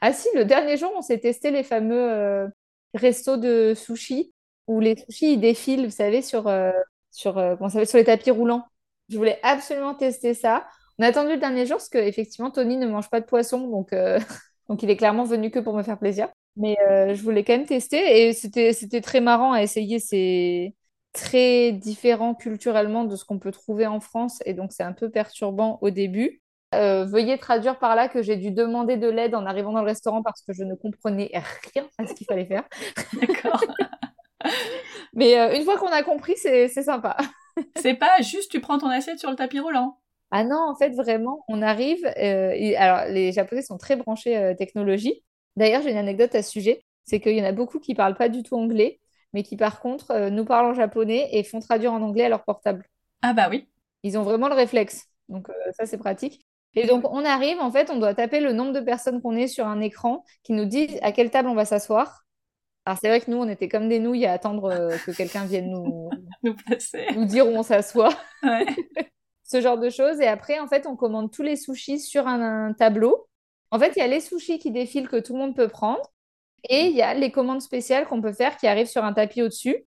[0.00, 2.48] Ah si, le dernier jour, on s'est testé les fameux euh,
[2.94, 4.32] restos de sushi
[4.66, 6.72] où les sushis ils défilent, vous savez, sur, euh,
[7.10, 8.66] sur, euh, sur les tapis roulants.
[9.08, 10.66] Je voulais absolument tester ça.
[10.98, 13.90] On a attendu le dernier jour parce qu'effectivement, Tony ne mange pas de poisson, donc,
[14.68, 16.28] donc il est clairement venu que pour me faire plaisir.
[16.56, 16.76] Mais
[17.14, 19.98] je voulais quand même tester et c'était très marrant à essayer.
[20.00, 20.74] C'est
[21.12, 25.10] très différent culturellement de ce qu'on peut trouver en France et donc c'est un peu
[25.10, 26.40] perturbant au début.
[26.76, 29.86] Euh, veuillez traduire par là que j'ai dû demander de l'aide en arrivant dans le
[29.86, 31.30] restaurant parce que je ne comprenais
[31.74, 32.64] rien à ce qu'il fallait faire.
[33.20, 33.62] D'accord.
[35.14, 37.16] Mais euh, une fois qu'on a compris, c'est sympa.
[37.76, 39.98] c'est pas juste tu prends ton assiette sur le tapis roulant.
[40.30, 42.04] Ah non, en fait, vraiment, on arrive.
[42.18, 45.22] Euh, alors, les Japonais sont très branchés technologie.
[45.56, 48.16] D'ailleurs, j'ai une anecdote à ce sujet c'est qu'il y en a beaucoup qui parlent
[48.16, 49.00] pas du tout anglais.
[49.32, 52.44] mais qui par contre nous parlent en japonais et font traduire en anglais à leur
[52.44, 52.84] portable.
[53.22, 53.68] Ah bah oui.
[54.02, 55.08] Ils ont vraiment le réflexe.
[55.28, 56.45] Donc euh, ça, c'est pratique.
[56.76, 59.48] Et donc on arrive, en fait, on doit taper le nombre de personnes qu'on est
[59.48, 62.24] sur un écran qui nous dit à quelle table on va s'asseoir.
[62.84, 65.44] Alors c'est vrai que nous, on était comme des nouilles à attendre euh, que quelqu'un
[65.44, 66.10] vienne nous,
[66.44, 67.06] Nous placer.
[67.16, 68.14] nous dire où on s'assoit.
[68.42, 68.66] Ouais.
[69.42, 70.20] ce genre de choses.
[70.20, 73.26] Et après, en fait, on commande tous les sushis sur un, un tableau.
[73.70, 76.12] En fait, il y a les sushis qui défilent que tout le monde peut prendre.
[76.68, 79.42] Et il y a les commandes spéciales qu'on peut faire qui arrivent sur un tapis
[79.42, 79.86] au-dessus.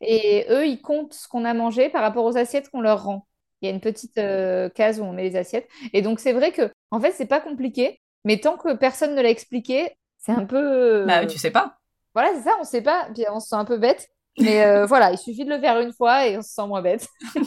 [0.00, 3.26] Et eux, ils comptent ce qu'on a mangé par rapport aux assiettes qu'on leur rend.
[3.60, 5.68] Il y a une petite euh, case où on met les assiettes.
[5.92, 8.00] Et donc, c'est vrai que, en fait, c'est pas compliqué.
[8.24, 11.06] Mais tant que personne ne l'a expliqué, c'est un peu.
[11.06, 11.76] Bah tu sais pas.
[12.14, 13.08] Voilà, c'est ça, on sait pas.
[13.14, 14.08] Puis on se sent un peu bête.
[14.38, 16.82] Mais euh, voilà, il suffit de le faire une fois et on se sent moins
[16.82, 17.08] bête.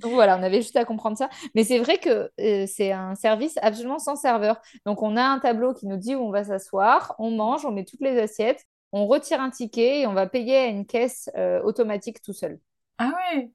[0.00, 1.28] Donc voilà, on avait juste à comprendre ça.
[1.54, 4.60] Mais c'est vrai que euh, c'est un service absolument sans serveur.
[4.84, 7.72] Donc on a un tableau qui nous dit où on va s'asseoir, on mange, on
[7.72, 11.30] met toutes les assiettes, on retire un ticket et on va payer à une caisse
[11.36, 12.58] euh, automatique tout seul.
[12.98, 13.50] Ah ouais.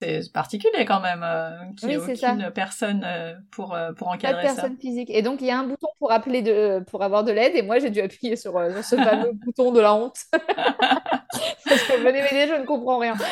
[0.00, 2.32] C'est particulier quand même euh, qu'il n'y ait Oui, c'est ça.
[2.32, 4.54] aucune personne euh, pour, euh, pour Pas de encadrer ça.
[4.54, 5.10] personne physique.
[5.10, 7.54] Et donc il y a un bouton pour appeler de, pour avoir de l'aide.
[7.54, 10.16] Et moi j'ai dû appuyer sur, sur ce fameux bouton de la honte.
[10.32, 13.14] Parce que venez m'aider, je ne comprends rien.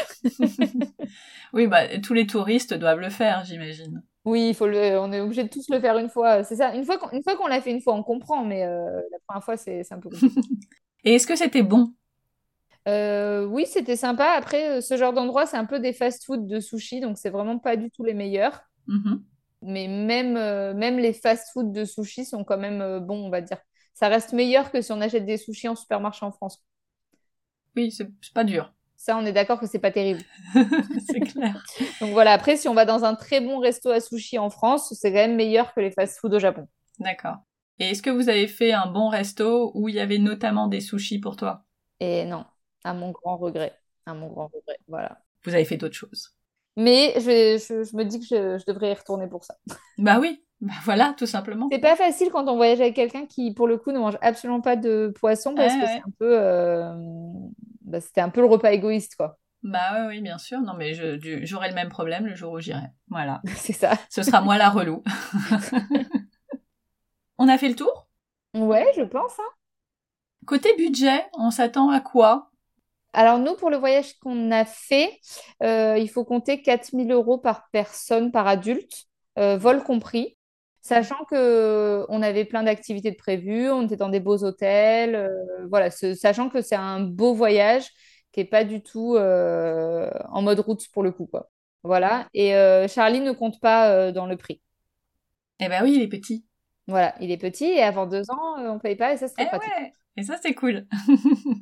[1.54, 4.02] Oui, bah tous les touristes doivent le faire, j'imagine.
[4.26, 6.44] Oui, il faut le, on est obligé de tous le faire une fois.
[6.44, 6.74] C'est ça.
[6.74, 8.44] Une fois qu'on, l'a fait une fois, on comprend.
[8.44, 10.38] Mais la première fois, c'est, c'est un peu compliqué.
[11.04, 11.94] Et est-ce que c'était bon
[12.86, 14.32] Euh, oui, c'était sympa.
[14.36, 17.58] Après, euh, ce genre d'endroit, c'est un peu des fast-food de sushi, donc c'est vraiment
[17.58, 18.60] pas du tout les meilleurs.
[18.86, 19.24] Mhm.
[19.62, 23.40] Mais même, euh, même les fast-food de sushi sont quand même euh, bons, on va
[23.40, 23.58] dire.
[23.92, 26.62] Ça reste meilleur que si on achète des sushis en supermarché en France.
[27.76, 28.72] Oui, c'est c'est pas dur.
[28.96, 30.22] Ça, on est d'accord que c'est pas terrible.
[31.06, 31.64] c'est clair.
[32.00, 34.92] Donc voilà, après, si on va dans un très bon resto à sushi en France,
[34.98, 36.66] c'est quand même meilleur que les fast-food au Japon.
[36.98, 37.36] D'accord.
[37.78, 40.80] Et est-ce que vous avez fait un bon resto où il y avait notamment des
[40.80, 41.64] sushis pour toi?
[42.00, 42.44] Et non,
[42.84, 43.74] à mon grand regret.
[44.06, 45.20] À mon grand regret, voilà.
[45.44, 46.34] Vous avez fait d'autres choses
[46.76, 49.56] Mais je, je, je me dis que je, je devrais y retourner pour ça.
[49.98, 51.68] Bah oui, bah voilà, tout simplement.
[51.70, 54.60] C'est pas facile quand on voyage avec quelqu'un qui, pour le coup, ne mange absolument
[54.60, 55.92] pas de poisson parce Ouais, que ouais.
[55.96, 56.94] c'est un peu, euh,
[57.82, 59.38] bah, c'était un peu le repas égoïste, quoi.
[59.64, 60.60] Bah oui, oui, bien sûr.
[60.60, 60.94] Non, mais
[61.44, 62.86] j'aurai le même problème le jour où j'irai.
[63.08, 63.42] Voilà.
[63.56, 63.92] C'est ça.
[64.08, 65.02] Ce sera moi la relou.
[67.38, 68.06] On a fait le tour?
[68.54, 69.38] Ouais, je pense.
[69.40, 69.50] hein.
[70.46, 72.50] Côté budget, on s'attend à quoi?
[73.12, 75.18] Alors nous, pour le voyage qu'on a fait,
[75.62, 79.06] euh, il faut compter 4000 euros par personne, par adulte,
[79.38, 80.36] euh, vol compris.
[80.82, 85.66] Sachant que on avait plein d'activités de prévues, on était dans des beaux hôtels, euh,
[85.68, 87.88] voilà, ce- sachant que c'est un beau voyage
[88.32, 91.50] qui est pas du tout euh, en mode route pour le coup, quoi.
[91.82, 92.28] Voilà.
[92.34, 94.60] Et euh, Charlie ne compte pas euh, dans le prix.
[95.60, 96.44] Eh ben oui, il est petit.
[96.88, 99.44] Voilà, il est petit et avant deux ans, euh, on paye pas et ça serait
[99.44, 99.74] Eh pratique.
[99.82, 100.86] ouais, et ça c'est cool.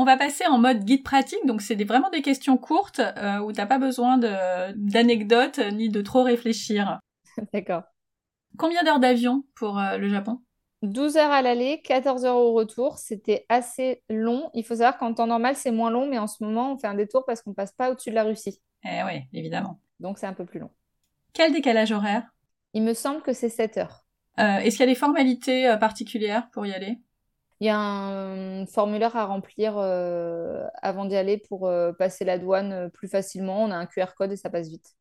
[0.00, 3.52] On va passer en mode guide pratique, donc c'est vraiment des questions courtes euh, où
[3.52, 7.00] t'as pas besoin d'anecdotes ni de trop réfléchir.
[7.52, 7.82] D'accord.
[8.56, 10.40] Combien d'heures d'avion pour euh, le Japon?
[10.80, 12.96] 12 heures à l'aller, 14 heures au retour.
[12.96, 14.48] C'était assez long.
[14.54, 16.86] Il faut savoir qu'en temps normal, c'est moins long, mais en ce moment, on fait
[16.86, 18.58] un détour parce qu'on passe pas au-dessus de la Russie.
[18.84, 19.82] Eh oui, évidemment.
[19.98, 20.70] Donc, c'est un peu plus long.
[21.34, 22.26] Quel décalage horaire?
[22.72, 24.06] Il me semble que c'est 7 heures.
[24.38, 27.00] Euh, Est-ce qu'il y a des formalités euh, particulières pour y aller?
[27.60, 32.38] Il y a un formulaire à remplir euh, avant d'y aller pour euh, passer la
[32.38, 33.62] douane euh, plus facilement.
[33.64, 34.94] On a un QR code et ça passe vite.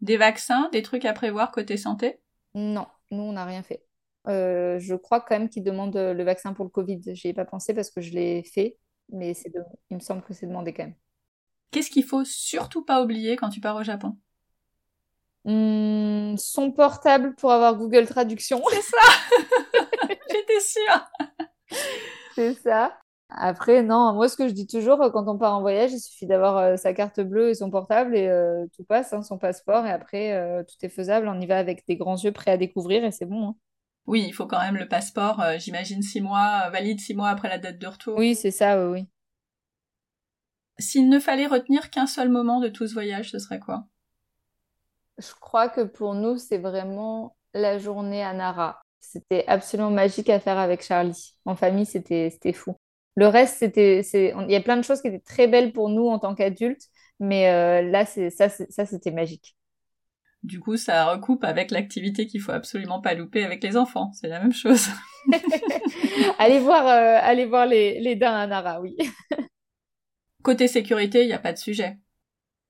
[0.00, 2.20] Des vaccins, des trucs à prévoir côté santé?
[2.54, 3.84] Non, nous, on n'a rien fait.
[4.28, 7.00] Euh, je crois quand même qu'ils demandent le vaccin pour le Covid.
[7.14, 8.78] J'y ai pas pensé parce que je l'ai fait,
[9.10, 10.94] mais c'est de- il me semble que c'est demandé quand même.
[11.72, 14.16] Qu'est-ce qu'il faut surtout pas oublier quand tu pars au Japon?
[15.44, 18.60] Hum, son portable pour avoir Google Traduction.
[20.30, 21.08] J'étais sûre
[22.34, 22.98] C'est ça.
[23.30, 25.98] Après, non, moi, ce que je dis toujours, euh, quand on part en voyage, il
[26.00, 29.38] suffit d'avoir euh, sa carte bleue et son portable et euh, tout passe, hein, son
[29.38, 29.84] passeport.
[29.86, 31.28] Et après, euh, tout est faisable.
[31.28, 33.48] On y va avec des grands yeux prêts à découvrir et c'est bon.
[33.50, 33.56] hein.
[34.06, 37.28] Oui, il faut quand même le passeport, euh, j'imagine six mois, euh, valide six mois
[37.28, 38.16] après la date de retour.
[38.18, 39.08] Oui, c'est ça, oui, oui.
[40.78, 43.84] S'il ne fallait retenir qu'un seul moment de tout ce voyage, ce serait quoi?
[45.18, 48.80] Je crois que pour nous, c'est vraiment la journée à Nara.
[49.12, 51.34] C'était absolument magique à faire avec Charlie.
[51.44, 52.76] En famille, c'était fou.
[53.16, 56.06] Le reste, c'était, il y a plein de choses qui étaient très belles pour nous
[56.06, 56.88] en tant qu'adultes,
[57.18, 59.56] mais euh, là, c'est, ça, ça, c'était magique.
[60.42, 64.12] Du coup, ça recoupe avec l'activité qu'il faut absolument pas louper avec les enfants.
[64.12, 64.88] C'est la même chose.
[66.38, 68.96] Allez voir, euh, allez voir les, les daims à Nara, oui.
[70.42, 71.98] Côté sécurité, il n'y a pas de sujet.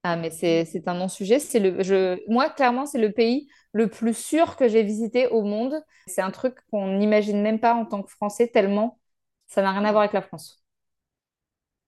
[0.09, 1.39] Ah, mais c'est, c'est un non-sujet.
[1.41, 5.43] C'est le, je, moi, clairement, c'est le pays le plus sûr que j'ai visité au
[5.43, 5.83] monde.
[6.07, 8.99] C'est un truc qu'on n'imagine même pas en tant que Français, tellement
[9.49, 10.63] ça n'a rien à voir avec la France.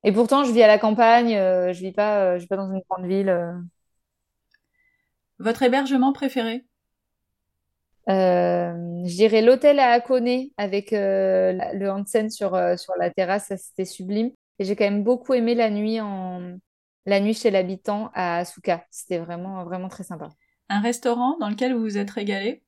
[0.05, 2.57] Et pourtant, je vis à la campagne, euh, je vis pas, euh, je vis pas
[2.57, 3.29] dans une grande ville.
[3.29, 3.53] euh.
[5.41, 6.65] Votre hébergement préféré?
[8.09, 8.73] Euh,
[9.05, 13.49] je dirais l'hôtel à Hakone avec euh, la- le onsen sur, euh, sur la terrasse,
[13.49, 14.31] ça c'était sublime.
[14.59, 16.57] Et j'ai quand même beaucoup aimé la nuit en
[17.09, 18.85] la nuit chez l'habitant à Asuka.
[18.91, 20.29] C'était vraiment vraiment très sympa.
[20.69, 22.63] Un restaurant dans lequel vous vous êtes régalé?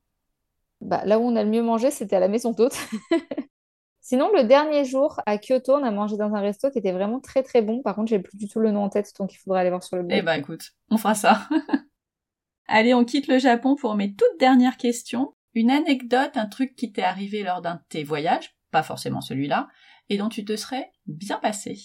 [0.80, 2.76] Bah, là où on a le mieux mangé, c'était à la maison d'hôte.
[4.00, 7.20] Sinon, le dernier jour à Kyoto, on a mangé dans un resto qui était vraiment
[7.20, 7.82] très très bon.
[7.82, 9.82] Par contre, j'ai plus du tout le nom en tête, donc il faudra aller voir
[9.82, 10.24] sur le Eh blog.
[10.24, 11.48] ben écoute, on fera ça.
[12.66, 15.34] Allez, on quitte le Japon pour mes toutes dernières questions.
[15.54, 19.68] Une anecdote, un truc qui t'est arrivé lors d'un de tes voyages, pas forcément celui-là,
[20.08, 21.78] et dont tu te serais bien passé.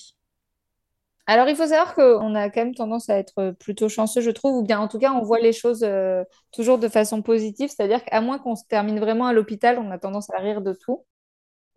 [1.27, 4.57] Alors, il faut savoir qu'on a quand même tendance à être plutôt chanceux, je trouve,
[4.57, 8.03] ou bien en tout cas, on voit les choses euh, toujours de façon positive, c'est-à-dire
[8.05, 11.03] qu'à moins qu'on se termine vraiment à l'hôpital, on a tendance à rire de tout.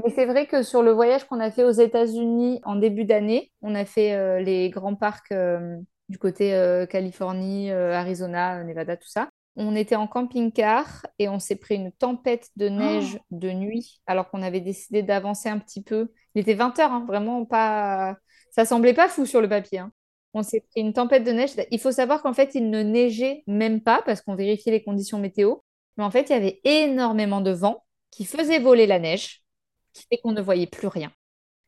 [0.04, 3.52] Mais c'est vrai que sur le voyage qu'on a fait aux États-Unis en début d'année,
[3.62, 5.78] on a fait euh, les grands parcs euh,
[6.08, 6.52] du côté
[6.90, 9.28] Californie, Arizona, Nevada, tout ça.
[9.56, 14.30] On était en camping-car et on s'est pris une tempête de neige de nuit alors
[14.30, 16.12] qu'on avait décidé d'avancer un petit peu.
[16.34, 18.16] Il était 20 heures, hein, vraiment pas.
[18.58, 19.78] Ça semblait pas fou sur le papier.
[19.78, 19.92] hein.
[20.34, 21.52] On s'est pris une tempête de neige.
[21.70, 25.20] Il faut savoir qu'en fait, il ne neigeait même pas parce qu'on vérifiait les conditions
[25.20, 25.58] météo.
[25.96, 29.44] Mais en fait, il y avait énormément de vent qui faisait voler la neige
[29.92, 31.12] qui fait qu'on ne voyait plus rien.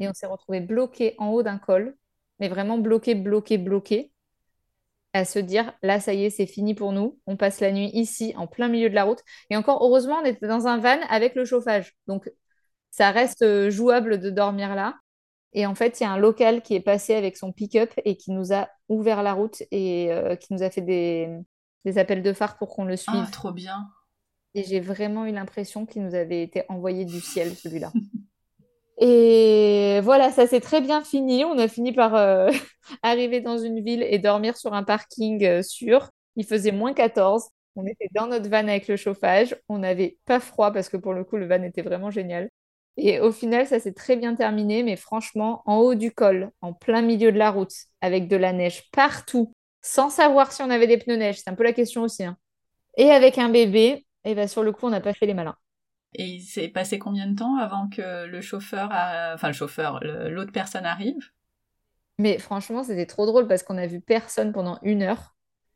[0.01, 1.97] Et on s'est retrouvé bloqué en haut d'un col,
[2.41, 4.11] mais vraiment bloqué, bloqué, bloqué,
[5.13, 7.21] à se dire, là, ça y est, c'est fini pour nous.
[7.29, 9.21] On passe la nuit ici, en plein milieu de la route.
[9.49, 11.95] Et encore, heureusement, on était dans un van avec le chauffage.
[12.09, 12.29] Donc,
[12.91, 14.97] ça reste euh, jouable de dormir là.
[15.53, 18.17] Et en fait, il y a un local qui est passé avec son pick-up et
[18.17, 21.29] qui nous a ouvert la route et euh, qui nous a fait des,
[21.85, 23.25] des appels de phare pour qu'on le suive.
[23.27, 23.89] Ah, trop bien.
[24.55, 27.93] Et j'ai vraiment eu l'impression qu'il nous avait été envoyé du ciel, celui-là.
[28.99, 31.45] Et voilà, ça s'est très bien fini.
[31.45, 32.51] On a fini par euh,
[33.03, 36.11] arriver dans une ville et dormir sur un parking euh, sûr.
[36.37, 37.49] Il faisait moins 14.
[37.77, 39.57] On était dans notre van avec le chauffage.
[39.69, 42.51] On n'avait pas froid parce que pour le coup, le van était vraiment génial.
[43.01, 44.83] Et au final, ça s'est très bien terminé.
[44.83, 48.53] Mais franchement, en haut du col, en plein milieu de la route, avec de la
[48.53, 52.03] neige partout, sans savoir si on avait des pneus neige, c'est un peu la question
[52.03, 52.25] aussi.
[52.25, 52.37] hein.
[52.99, 55.57] Et avec un bébé, et ben sur le coup, on n'a pas fait les malins.
[56.15, 59.99] Et il s'est passé combien de temps avant que le chauffeur, a- enfin le chauffeur,
[60.05, 61.31] l'autre personne arrive?
[62.19, 65.35] Mais franchement, c'était trop drôle parce qu'on a vu personne pendant une heure.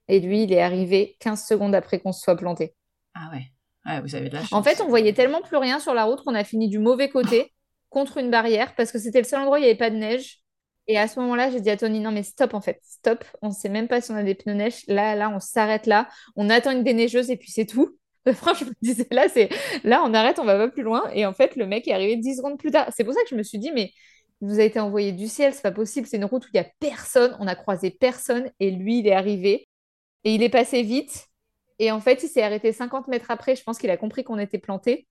[0.08, 2.74] Et lui, il est arrivé 15 secondes après qu'on se soit planté.
[3.14, 3.52] Ah ouais.
[3.86, 4.52] Ouais, vous avez de la chance.
[4.52, 7.08] En fait, on voyait tellement plus rien sur la route qu'on a fini du mauvais
[7.08, 7.52] côté
[7.90, 9.96] contre une barrière parce que c'était le seul endroit où il n'y avait pas de
[9.96, 10.40] neige.
[10.86, 13.24] Et à ce moment-là, j'ai dit à Tony, non mais stop en fait, stop.
[13.40, 14.84] On ne sait même pas si on a des pneus neige.
[14.86, 16.08] Là, là, on s'arrête là.
[16.36, 17.96] On attend une déneigeuse et puis c'est tout.
[18.34, 19.48] Franchement, je me disais, là, c'est
[19.82, 21.08] là, on arrête, on va pas plus loin.
[21.12, 22.90] Et en fait, le mec est arrivé 10 secondes plus tard.
[22.94, 23.92] C'est pour ça que je me suis dit, mais
[24.40, 26.06] il nous a été envoyé du ciel, c'est pas possible.
[26.06, 27.36] C'est une route où il y a personne.
[27.40, 28.50] On a croisé personne.
[28.60, 29.68] Et lui, il est arrivé.
[30.24, 31.28] Et il est passé vite.
[31.84, 33.56] Et en fait, il s'est arrêté 50 mètres après.
[33.56, 35.06] Je pense qu'il a compris qu'on était planté.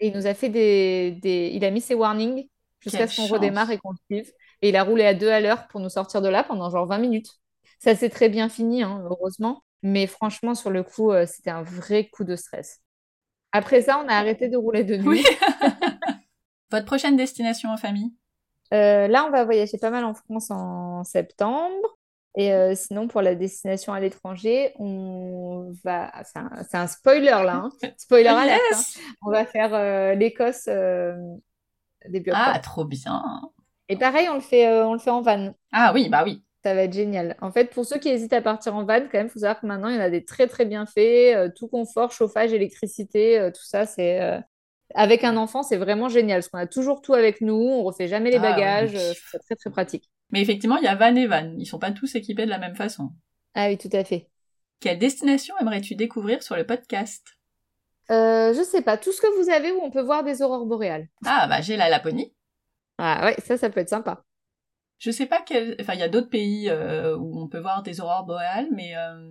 [0.00, 1.52] Et il nous a fait des, des...
[1.54, 2.48] Il a mis ses warnings
[2.80, 4.32] jusqu'à ce qu'on redémarre et qu'on le suive.
[4.60, 6.84] Et il a roulé à deux à l'heure pour nous sortir de là pendant genre
[6.84, 7.28] 20 minutes.
[7.78, 9.62] Ça s'est très bien fini, hein, heureusement.
[9.84, 12.80] Mais franchement, sur le coup, euh, c'était un vrai coup de stress.
[13.52, 15.22] Après ça, on a arrêté de rouler de nuit.
[15.22, 15.24] Oui.
[16.72, 18.12] Votre prochaine destination en famille?
[18.74, 21.99] Euh, là, on va voyager pas mal en France en septembre.
[22.36, 26.12] Et euh, sinon, pour la destination à l'étranger, on va.
[26.24, 27.54] C'est un, spoiler là.
[27.64, 27.70] hein.
[27.96, 28.44] Spoiler hein.
[28.70, 31.16] Yes On va faire euh, l'Écosse euh,
[32.08, 32.50] début octobre.
[32.54, 33.22] Ah, trop bien.
[33.88, 35.52] Et pareil, on le fait, euh, on le fait en van.
[35.72, 36.44] Ah oui, bah oui.
[36.62, 37.36] Ça va être génial.
[37.40, 39.60] En fait, pour ceux qui hésitent à partir en van, quand même, il faut savoir
[39.60, 41.54] que maintenant, il y en a des très, très bien faits.
[41.56, 44.40] tout confort, chauffage, électricité, tout ça, c'est...
[44.94, 48.08] Avec un enfant, c'est vraiment génial, parce qu'on a toujours tout avec nous, on refait
[48.08, 49.14] jamais les Ah, bagages, oui.
[49.30, 50.10] c'est très, très pratique.
[50.32, 51.54] Mais effectivement, il y a van et van.
[51.58, 53.10] Ils sont pas tous équipés de la même façon.
[53.54, 54.28] Ah oui, tout à fait.
[54.80, 57.26] Quelle destination aimerais-tu découvrir sur le podcast?
[58.10, 60.66] Euh, je sais pas, tout ce que vous avez où on peut voir des aurores
[60.66, 61.08] boréales.
[61.24, 62.34] Ah, bah j'ai la Laponie.
[62.98, 64.24] Ah ouais, ça, ça peut être sympa.
[64.98, 65.76] Je sais pas quel.
[65.80, 68.96] Enfin, il y a d'autres pays euh, où on peut voir des aurores boréales, mais
[68.96, 69.30] euh,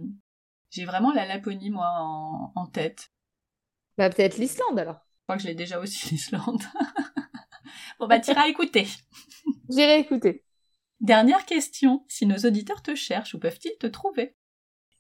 [0.71, 3.11] j'ai vraiment la Laponie, moi, en, en tête.
[3.97, 4.95] Bah peut-être l'Islande alors.
[4.95, 6.63] Je crois que je l'ai déjà aussi, l'Islande.
[7.99, 8.87] bon, bah, t'iras écouter.
[9.69, 10.43] J'irai écouter.
[11.01, 12.03] Dernière question.
[12.07, 14.35] Si nos auditeurs te cherchent, où peuvent-ils te trouver?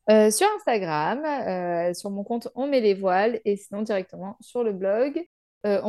[0.09, 4.63] Euh, sur Instagram, euh, sur mon compte On met les voiles, et sinon directement sur
[4.63, 5.23] le blog
[5.65, 5.81] euh,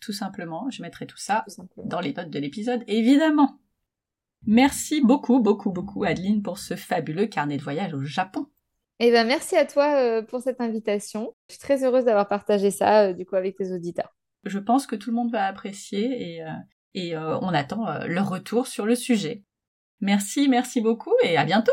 [0.00, 3.58] Tout simplement, je mettrai tout ça tout dans les notes de l'épisode, évidemment.
[4.46, 8.46] Merci beaucoup, beaucoup, beaucoup, Adeline, pour ce fabuleux carnet de voyage au Japon.
[9.00, 11.34] Eh ben, merci à toi euh, pour cette invitation.
[11.48, 14.16] Je suis très heureuse d'avoir partagé ça du coup avec tes auditeurs.
[14.44, 16.42] Je pense que tout le monde va apprécier et,
[16.96, 19.44] et on attend leur retour sur le sujet.
[20.00, 21.72] Merci, merci beaucoup et à bientôt.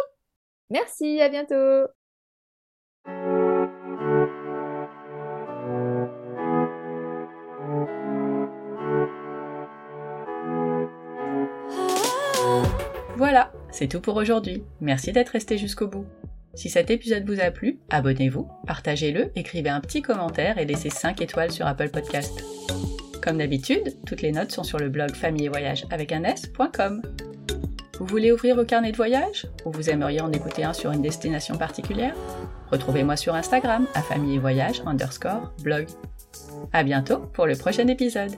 [0.69, 1.88] Merci, à bientôt.
[13.15, 14.63] Voilà, c'est tout pour aujourd'hui.
[14.82, 16.05] Merci d'être resté jusqu'au bout.
[16.55, 21.21] Si cet épisode vous a plu, abonnez-vous, partagez-le, écrivez un petit commentaire et laissez 5
[21.21, 22.43] étoiles sur Apple Podcast.
[23.24, 27.01] Comme d'habitude, toutes les notes sont sur le blog famille et voyage avec un s.com.
[27.97, 31.01] Vous voulez ouvrir vos carnets de voyage Ou vous aimeriez en écouter un sur une
[31.01, 32.15] destination particulière?
[32.69, 35.88] Retrouvez-moi sur Instagram à famille et voyage underscore blog.
[36.74, 38.34] À bientôt pour le prochain épisode.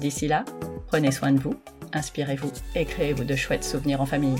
[0.00, 0.44] D'ici là,
[0.88, 1.54] prenez soin de vous,
[1.94, 4.36] inspirez-vous et créez-vous de chouettes souvenirs en famille.